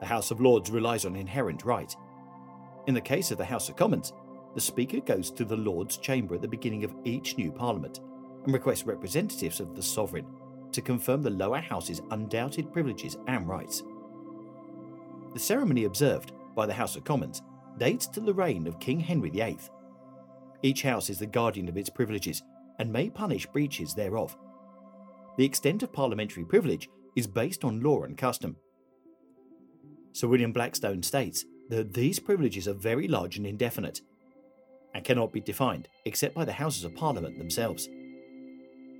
The 0.00 0.06
House 0.06 0.30
of 0.30 0.40
Lords 0.40 0.70
relies 0.70 1.04
on 1.04 1.14
inherent 1.14 1.64
right. 1.64 1.94
In 2.86 2.94
the 2.94 3.00
case 3.00 3.30
of 3.30 3.38
the 3.38 3.44
House 3.44 3.68
of 3.68 3.76
Commons, 3.76 4.12
the 4.54 4.60
Speaker 4.60 5.00
goes 5.00 5.30
to 5.30 5.44
the 5.44 5.56
Lords' 5.56 5.98
Chamber 5.98 6.34
at 6.34 6.42
the 6.42 6.48
beginning 6.48 6.84
of 6.84 6.94
each 7.04 7.36
new 7.36 7.52
Parliament 7.52 8.00
and 8.44 8.52
requests 8.52 8.86
representatives 8.86 9.60
of 9.60 9.76
the 9.76 9.82
Sovereign 9.82 10.26
to 10.72 10.80
confirm 10.80 11.22
the 11.22 11.30
lower 11.30 11.60
house's 11.60 12.00
undoubted 12.10 12.72
privileges 12.72 13.16
and 13.26 13.46
rights. 13.46 13.82
The 15.34 15.38
ceremony 15.38 15.84
observed 15.84 16.32
by 16.56 16.66
the 16.66 16.72
House 16.72 16.96
of 16.96 17.04
Commons 17.04 17.42
dates 17.78 18.06
to 18.08 18.20
the 18.20 18.34
reign 18.34 18.66
of 18.66 18.80
King 18.80 19.00
Henry 19.00 19.30
VIII. 19.30 19.58
Each 20.62 20.82
house 20.82 21.08
is 21.08 21.18
the 21.18 21.26
guardian 21.26 21.68
of 21.68 21.76
its 21.76 21.90
privileges 21.90 22.42
and 22.78 22.92
may 22.92 23.10
punish 23.10 23.46
breaches 23.46 23.94
thereof. 23.94 24.36
The 25.36 25.44
extent 25.44 25.82
of 25.82 25.92
parliamentary 25.92 26.44
privilege 26.44 26.88
is 27.16 27.26
based 27.26 27.64
on 27.64 27.82
law 27.82 28.02
and 28.02 28.16
custom. 28.16 28.56
Sir 30.12 30.26
William 30.28 30.52
Blackstone 30.52 31.02
states 31.02 31.44
that 31.68 31.94
these 31.94 32.18
privileges 32.18 32.66
are 32.66 32.74
very 32.74 33.06
large 33.06 33.36
and 33.36 33.46
indefinite, 33.46 34.00
and 34.94 35.04
cannot 35.04 35.32
be 35.32 35.40
defined 35.40 35.88
except 36.04 36.34
by 36.34 36.44
the 36.44 36.52
Houses 36.52 36.84
of 36.84 36.94
Parliament 36.96 37.38
themselves. 37.38 37.88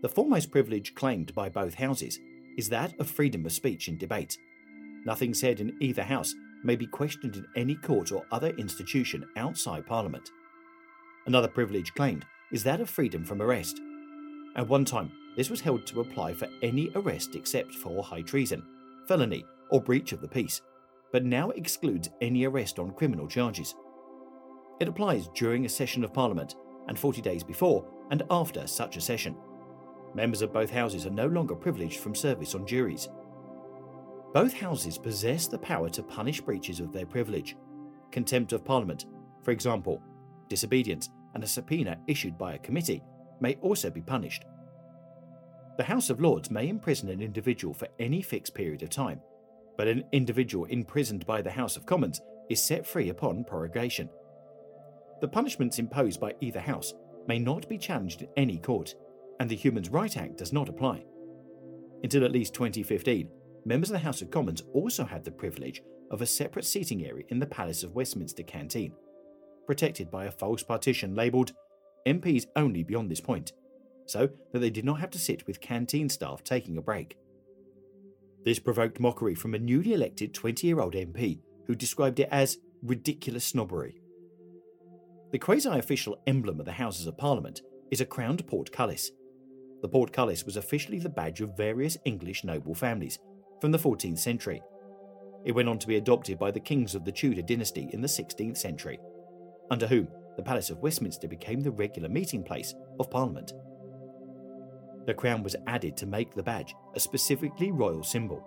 The 0.02 0.08
foremost 0.08 0.50
privilege 0.50 0.94
claimed 0.94 1.34
by 1.34 1.48
both 1.48 1.74
Houses 1.74 2.18
is 2.56 2.68
that 2.68 2.98
of 3.00 3.10
freedom 3.10 3.44
of 3.44 3.52
speech 3.52 3.88
and 3.88 3.98
debate. 3.98 4.38
Nothing 5.04 5.34
said 5.34 5.60
in 5.60 5.76
either 5.80 6.02
House 6.02 6.34
may 6.62 6.76
be 6.76 6.86
questioned 6.86 7.36
in 7.36 7.46
any 7.56 7.74
court 7.74 8.12
or 8.12 8.24
other 8.30 8.50
institution 8.50 9.26
outside 9.36 9.86
Parliament. 9.86 10.30
Another 11.26 11.48
privilege 11.48 11.92
claimed 11.94 12.24
is 12.52 12.62
that 12.64 12.80
of 12.80 12.88
freedom 12.88 13.24
from 13.24 13.42
arrest. 13.42 13.80
At 14.56 14.68
one 14.68 14.84
time, 14.84 15.10
this 15.36 15.50
was 15.50 15.60
held 15.60 15.86
to 15.86 16.00
apply 16.00 16.34
for 16.34 16.48
any 16.62 16.90
arrest 16.94 17.34
except 17.34 17.74
for 17.74 18.02
high 18.02 18.22
treason, 18.22 18.62
felony, 19.06 19.44
or 19.70 19.80
breach 19.80 20.12
of 20.12 20.20
the 20.20 20.28
peace, 20.28 20.60
but 21.12 21.24
now 21.24 21.50
excludes 21.50 22.10
any 22.20 22.44
arrest 22.44 22.78
on 22.78 22.92
criminal 22.92 23.26
charges. 23.26 23.74
It 24.80 24.88
applies 24.88 25.28
during 25.34 25.66
a 25.66 25.68
session 25.68 26.04
of 26.04 26.14
Parliament 26.14 26.54
and 26.88 26.98
40 26.98 27.20
days 27.20 27.42
before 27.42 27.86
and 28.10 28.22
after 28.30 28.66
such 28.66 28.96
a 28.96 29.00
session. 29.00 29.36
Members 30.14 30.42
of 30.42 30.52
both 30.52 30.70
houses 30.70 31.06
are 31.06 31.10
no 31.10 31.26
longer 31.26 31.54
privileged 31.54 32.00
from 32.00 32.14
service 32.14 32.54
on 32.54 32.66
juries. 32.66 33.08
Both 34.32 34.54
houses 34.54 34.98
possess 34.98 35.46
the 35.46 35.58
power 35.58 35.88
to 35.90 36.02
punish 36.02 36.40
breaches 36.40 36.80
of 36.80 36.92
their 36.92 37.06
privilege. 37.06 37.56
Contempt 38.10 38.52
of 38.52 38.64
Parliament, 38.64 39.06
for 39.42 39.50
example, 39.50 40.02
disobedience, 40.48 41.10
and 41.34 41.44
a 41.44 41.46
subpoena 41.46 41.98
issued 42.06 42.36
by 42.36 42.54
a 42.54 42.58
committee 42.58 43.02
may 43.40 43.54
also 43.56 43.90
be 43.90 44.00
punished. 44.00 44.44
The 45.76 45.84
House 45.84 46.10
of 46.10 46.20
Lords 46.20 46.50
may 46.50 46.68
imprison 46.68 47.08
an 47.08 47.22
individual 47.22 47.72
for 47.72 47.88
any 47.98 48.20
fixed 48.20 48.54
period 48.54 48.82
of 48.82 48.90
time, 48.90 49.20
but 49.80 49.88
an 49.88 50.04
individual 50.12 50.66
imprisoned 50.66 51.24
by 51.24 51.40
the 51.40 51.50
House 51.50 51.74
of 51.74 51.86
Commons 51.86 52.20
is 52.50 52.62
set 52.62 52.86
free 52.86 53.08
upon 53.08 53.42
prorogation. 53.44 54.10
The 55.22 55.28
punishments 55.28 55.78
imposed 55.78 56.20
by 56.20 56.34
either 56.42 56.60
House 56.60 56.92
may 57.26 57.38
not 57.38 57.66
be 57.66 57.78
challenged 57.78 58.20
in 58.20 58.28
any 58.36 58.58
court, 58.58 58.94
and 59.40 59.48
the 59.48 59.56
Human 59.56 59.82
Rights 59.84 60.18
Act 60.18 60.36
does 60.36 60.52
not 60.52 60.68
apply. 60.68 61.06
Until 62.02 62.26
at 62.26 62.30
least 62.30 62.52
2015, 62.52 63.30
members 63.64 63.88
of 63.88 63.94
the 63.94 64.00
House 64.00 64.20
of 64.20 64.30
Commons 64.30 64.62
also 64.74 65.02
had 65.02 65.24
the 65.24 65.30
privilege 65.30 65.80
of 66.10 66.20
a 66.20 66.26
separate 66.26 66.66
seating 66.66 67.06
area 67.06 67.24
in 67.30 67.38
the 67.38 67.46
Palace 67.46 67.82
of 67.82 67.94
Westminster 67.94 68.42
canteen, 68.42 68.92
protected 69.64 70.10
by 70.10 70.26
a 70.26 70.30
false 70.30 70.62
partition 70.62 71.14
labelled 71.14 71.52
MPs 72.06 72.44
only 72.54 72.82
beyond 72.82 73.10
this 73.10 73.22
point, 73.22 73.54
so 74.04 74.28
that 74.52 74.58
they 74.58 74.68
did 74.68 74.84
not 74.84 75.00
have 75.00 75.10
to 75.12 75.18
sit 75.18 75.46
with 75.46 75.62
canteen 75.62 76.10
staff 76.10 76.44
taking 76.44 76.76
a 76.76 76.82
break. 76.82 77.16
This 78.44 78.58
provoked 78.58 79.00
mockery 79.00 79.34
from 79.34 79.54
a 79.54 79.58
newly 79.58 79.92
elected 79.92 80.32
20 80.32 80.66
year 80.66 80.80
old 80.80 80.94
MP 80.94 81.40
who 81.66 81.74
described 81.74 82.20
it 82.20 82.28
as 82.30 82.58
ridiculous 82.82 83.44
snobbery. 83.44 84.00
The 85.32 85.38
quasi 85.38 85.68
official 85.68 86.20
emblem 86.26 86.58
of 86.58 86.66
the 86.66 86.72
Houses 86.72 87.06
of 87.06 87.18
Parliament 87.18 87.60
is 87.90 88.00
a 88.00 88.06
crowned 88.06 88.46
portcullis. 88.46 89.10
The 89.82 89.88
portcullis 89.88 90.44
was 90.44 90.56
officially 90.56 90.98
the 90.98 91.08
badge 91.08 91.40
of 91.40 91.56
various 91.56 91.96
English 92.04 92.44
noble 92.44 92.74
families 92.74 93.18
from 93.60 93.72
the 93.72 93.78
14th 93.78 94.18
century. 94.18 94.62
It 95.44 95.52
went 95.52 95.68
on 95.68 95.78
to 95.78 95.86
be 95.86 95.96
adopted 95.96 96.38
by 96.38 96.50
the 96.50 96.60
kings 96.60 96.94
of 96.94 97.04
the 97.04 97.12
Tudor 97.12 97.42
dynasty 97.42 97.88
in 97.92 98.00
the 98.00 98.08
16th 98.08 98.56
century, 98.56 98.98
under 99.70 99.86
whom 99.86 100.08
the 100.36 100.42
Palace 100.42 100.70
of 100.70 100.78
Westminster 100.78 101.28
became 101.28 101.60
the 101.60 101.70
regular 101.70 102.08
meeting 102.08 102.42
place 102.42 102.74
of 102.98 103.10
Parliament. 103.10 103.52
The 105.06 105.14
crown 105.14 105.42
was 105.42 105.56
added 105.66 105.96
to 105.98 106.06
make 106.06 106.34
the 106.34 106.42
badge 106.42 106.74
a 106.94 107.00
specifically 107.00 107.72
royal 107.72 108.02
symbol. 108.02 108.46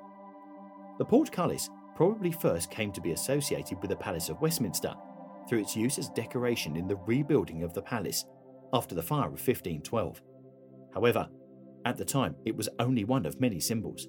The 0.98 1.06
portcullis 1.06 1.70
probably 1.96 2.32
first 2.32 2.72
came 2.72 2.92
to 2.92 3.02
be 3.02 3.12
associated 3.12 3.80
with 3.82 3.90
the 3.90 3.96
Palace 3.96 4.30
of 4.30 4.42
Westminster 4.42 4.94
through 5.48 5.60
its 5.60 5.76
use 5.76 5.98
as 5.98 6.10
decoration 6.10 6.76
in 6.76 6.88
the 6.88 6.96
rebuilding 7.06 7.64
of 7.64 7.74
the 7.74 7.82
palace 7.82 8.26
after 8.72 8.96
the 8.96 9.04
fire 9.04 9.28
of 9.28 9.34
1512. 9.34 10.22
However, 10.94 11.28
at 11.86 11.98
the 11.98 12.06
time 12.06 12.36
it 12.46 12.56
was 12.56 12.70
only 12.80 13.04
one 13.04 13.26
of 13.26 13.42
many 13.42 13.60
symbols. 13.60 14.08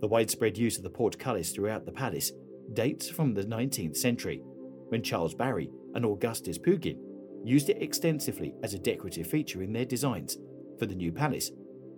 The 0.00 0.08
widespread 0.08 0.56
use 0.56 0.76
of 0.76 0.84
the 0.84 0.90
portcullis 0.90 1.52
throughout 1.52 1.84
the 1.84 1.92
palace 1.92 2.32
dates 2.72 3.08
from 3.08 3.34
the 3.34 3.44
19th 3.44 3.96
century, 3.96 4.40
when 4.88 5.02
Charles 5.02 5.34
Barry 5.34 5.70
and 5.94 6.04
Augustus 6.04 6.58
Pugin 6.58 6.98
used 7.44 7.68
it 7.68 7.82
extensively 7.82 8.54
as 8.62 8.74
a 8.74 8.78
decorative 8.78 9.26
feature 9.26 9.62
in 9.62 9.72
their 9.72 9.84
designs 9.84 10.38
for 10.78 10.86
the 10.86 10.94
new 10.94 11.12
palace, 11.12 11.50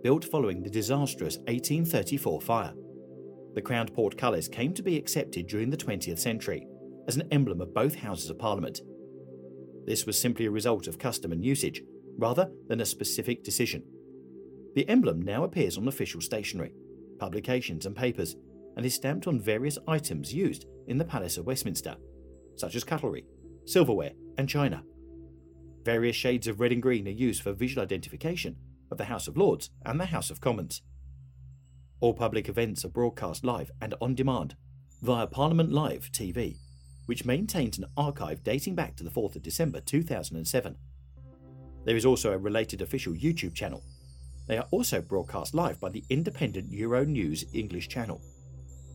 built 0.02 0.24
following 0.24 0.62
the 0.62 0.70
disastrous 0.70 1.38
1834 1.38 2.40
fire. 2.40 2.74
The 3.54 3.62
crowned 3.62 3.94
portcullis 3.94 4.48
came 4.48 4.74
to 4.74 4.82
be 4.82 4.96
accepted 4.96 5.46
during 5.46 5.70
the 5.70 5.76
20th 5.76 6.18
century 6.18 6.66
as 7.08 7.16
an 7.16 7.28
emblem 7.30 7.60
of 7.60 7.72
both 7.72 7.94
Houses 7.94 8.30
of 8.30 8.38
Parliament. 8.38 8.80
This 9.86 10.04
was 10.04 10.20
simply 10.20 10.46
a 10.46 10.50
result 10.50 10.86
of 10.86 10.98
custom 10.98 11.32
and 11.32 11.44
usage, 11.44 11.82
rather 12.18 12.50
than 12.68 12.80
a 12.80 12.86
specific 12.86 13.44
decision. 13.44 13.82
The 14.74 14.88
emblem 14.88 15.22
now 15.22 15.44
appears 15.44 15.78
on 15.78 15.88
official 15.88 16.20
stationery, 16.20 16.72
publications, 17.18 17.86
and 17.86 17.96
papers, 17.96 18.36
and 18.76 18.84
is 18.84 18.94
stamped 18.94 19.26
on 19.26 19.40
various 19.40 19.78
items 19.88 20.34
used 20.34 20.66
in 20.86 20.98
the 20.98 21.04
Palace 21.04 21.38
of 21.38 21.46
Westminster, 21.46 21.96
such 22.56 22.74
as 22.74 22.84
cutlery, 22.84 23.24
silverware, 23.64 24.12
and 24.36 24.48
china. 24.48 24.82
Various 25.84 26.16
shades 26.16 26.46
of 26.46 26.60
red 26.60 26.72
and 26.72 26.82
green 26.82 27.06
are 27.06 27.12
used 27.12 27.42
for 27.42 27.52
visual 27.52 27.82
identification 27.82 28.56
of 28.90 28.98
the 28.98 29.04
House 29.06 29.28
of 29.28 29.36
Lords 29.36 29.70
and 29.84 30.00
the 30.00 30.06
House 30.06 30.30
of 30.30 30.40
Commons. 30.40 30.82
All 32.00 32.14
public 32.14 32.48
events 32.48 32.84
are 32.84 32.88
broadcast 32.90 33.44
live 33.44 33.70
and 33.80 33.94
on 34.00 34.14
demand 34.14 34.54
via 35.02 35.26
Parliament 35.26 35.72
Live 35.72 36.10
TV, 36.12 36.56
which 37.06 37.24
maintains 37.24 37.78
an 37.78 37.86
archive 37.96 38.42
dating 38.42 38.74
back 38.74 38.96
to 38.96 39.04
the 39.04 39.10
4th 39.10 39.36
of 39.36 39.42
December 39.42 39.80
2007. 39.80 40.76
There 41.84 41.96
is 41.96 42.06
also 42.06 42.32
a 42.32 42.38
related 42.38 42.82
official 42.82 43.12
YouTube 43.12 43.54
channel 43.54 43.82
they 44.46 44.58
are 44.58 44.66
also 44.70 45.00
broadcast 45.00 45.54
live 45.54 45.80
by 45.80 45.88
the 45.88 46.04
independent 46.08 46.70
Euronews 46.70 47.44
English 47.52 47.88
channel. 47.88 48.20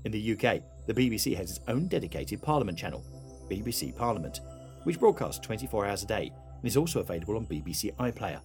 In 0.06 0.12
the 0.12 0.32
UK, 0.32 0.62
the 0.88 0.94
BBC 0.94 1.36
has 1.36 1.52
its 1.52 1.60
own 1.68 1.88
dedicated 1.88 2.42
Parliament 2.42 2.78
channel, 2.78 3.04
BBC 3.50 3.96
Parliament, 3.96 4.40
which 4.84 5.00
broadcasts 5.00 5.46
24 5.46 5.86
hours 5.86 6.04
a 6.04 6.08
day 6.08 6.32
and 6.58 6.66
is 6.66 6.78
also 6.78 7.02
available 7.02 7.36
on 7.36 7.46
BBC 7.46 7.94
iPlayer. 7.98 8.40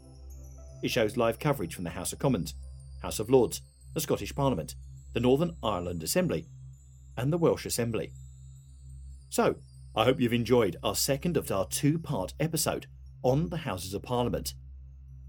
It 0.86 0.90
shows 0.90 1.16
live 1.16 1.40
coverage 1.40 1.74
from 1.74 1.82
the 1.82 1.90
House 1.90 2.12
of 2.12 2.20
Commons, 2.20 2.54
House 3.02 3.18
of 3.18 3.28
Lords, 3.28 3.60
the 3.92 4.00
Scottish 4.00 4.32
Parliament, 4.32 4.76
the 5.14 5.20
Northern 5.20 5.56
Ireland 5.60 6.04
Assembly, 6.04 6.46
and 7.16 7.32
the 7.32 7.38
Welsh 7.38 7.66
Assembly. 7.66 8.12
So, 9.28 9.56
I 9.96 10.04
hope 10.04 10.20
you've 10.20 10.32
enjoyed 10.32 10.76
our 10.84 10.94
second 10.94 11.36
of 11.36 11.50
our 11.50 11.66
two 11.66 11.98
part 11.98 12.34
episode 12.38 12.86
on 13.24 13.48
the 13.48 13.56
Houses 13.56 13.94
of 13.94 14.04
Parliament. 14.04 14.54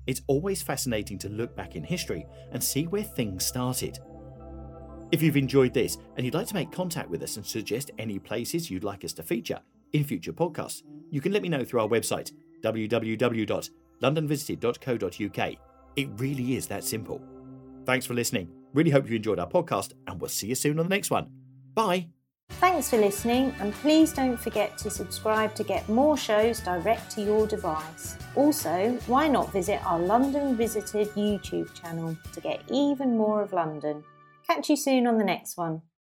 It's 0.06 0.22
always 0.28 0.62
fascinating 0.62 1.18
to 1.18 1.30
look 1.30 1.56
back 1.56 1.76
in 1.76 1.84
history 1.84 2.28
and 2.52 2.64
see 2.64 2.86
where 2.86 3.02
things 3.02 3.44
started. 3.44 3.98
If 5.12 5.24
you've 5.24 5.38
enjoyed 5.38 5.74
this 5.74 5.98
and 6.18 6.24
you'd 6.24 6.36
like 6.36 6.46
to 6.50 6.54
make 6.54 6.72
contact 6.72 7.10
with 7.10 7.24
us 7.24 7.38
and 7.38 7.44
suggest 7.44 7.90
any 7.98 8.20
places 8.20 8.70
you'd 8.70 8.84
like 8.84 9.04
us 9.04 9.14
to 9.14 9.24
feature 9.24 9.62
in 9.94 10.04
future 10.04 10.34
podcasts, 10.34 10.84
you 11.10 11.20
can 11.20 11.32
let 11.32 11.42
me 11.42 11.50
know 11.50 11.66
through 11.66 11.80
our 11.80 11.90
website, 11.90 12.32
www.londonvisited.co.uk. 14.02 15.56
It 15.96 16.10
really 16.18 16.56
is 16.56 16.68
that 16.68 16.84
simple. 16.84 17.22
Thanks 17.86 18.06
for 18.06 18.14
listening. 18.14 18.50
Really 18.74 18.92
hope 18.92 19.10
you 19.10 19.16
enjoyed 19.16 19.40
our 19.40 19.50
podcast, 19.50 19.94
and 20.08 20.20
we'll 20.22 20.30
see 20.30 20.48
you 20.48 20.56
soon 20.56 20.80
on 20.80 20.86
the 20.86 20.96
next 20.96 21.10
one. 21.10 21.30
Bye. 21.74 22.08
Thanks 22.50 22.90
for 22.90 22.98
listening, 22.98 23.54
and 23.60 23.74
please 23.74 24.14
don't 24.14 24.38
forget 24.38 24.78
to 24.80 24.90
subscribe 24.90 25.54
to 25.56 25.64
get 25.64 25.88
more 25.90 26.18
shows 26.18 26.60
direct 26.60 27.12
to 27.12 27.22
your 27.22 27.46
device. 27.48 28.18
Also, 28.36 28.98
why 29.08 29.28
not 29.28 29.52
visit 29.52 29.84
our 29.86 30.00
London 30.00 30.56
Visited 30.56 31.10
YouTube 31.10 31.74
channel 31.74 32.18
to 32.34 32.42
get 32.42 32.62
even 32.70 33.18
more 33.18 33.42
of 33.42 33.54
London? 33.54 34.04
Catch 34.46 34.70
you 34.70 34.76
soon 34.76 35.08
on 35.08 35.18
the 35.18 35.26
next 35.26 35.58
one. 35.58 35.82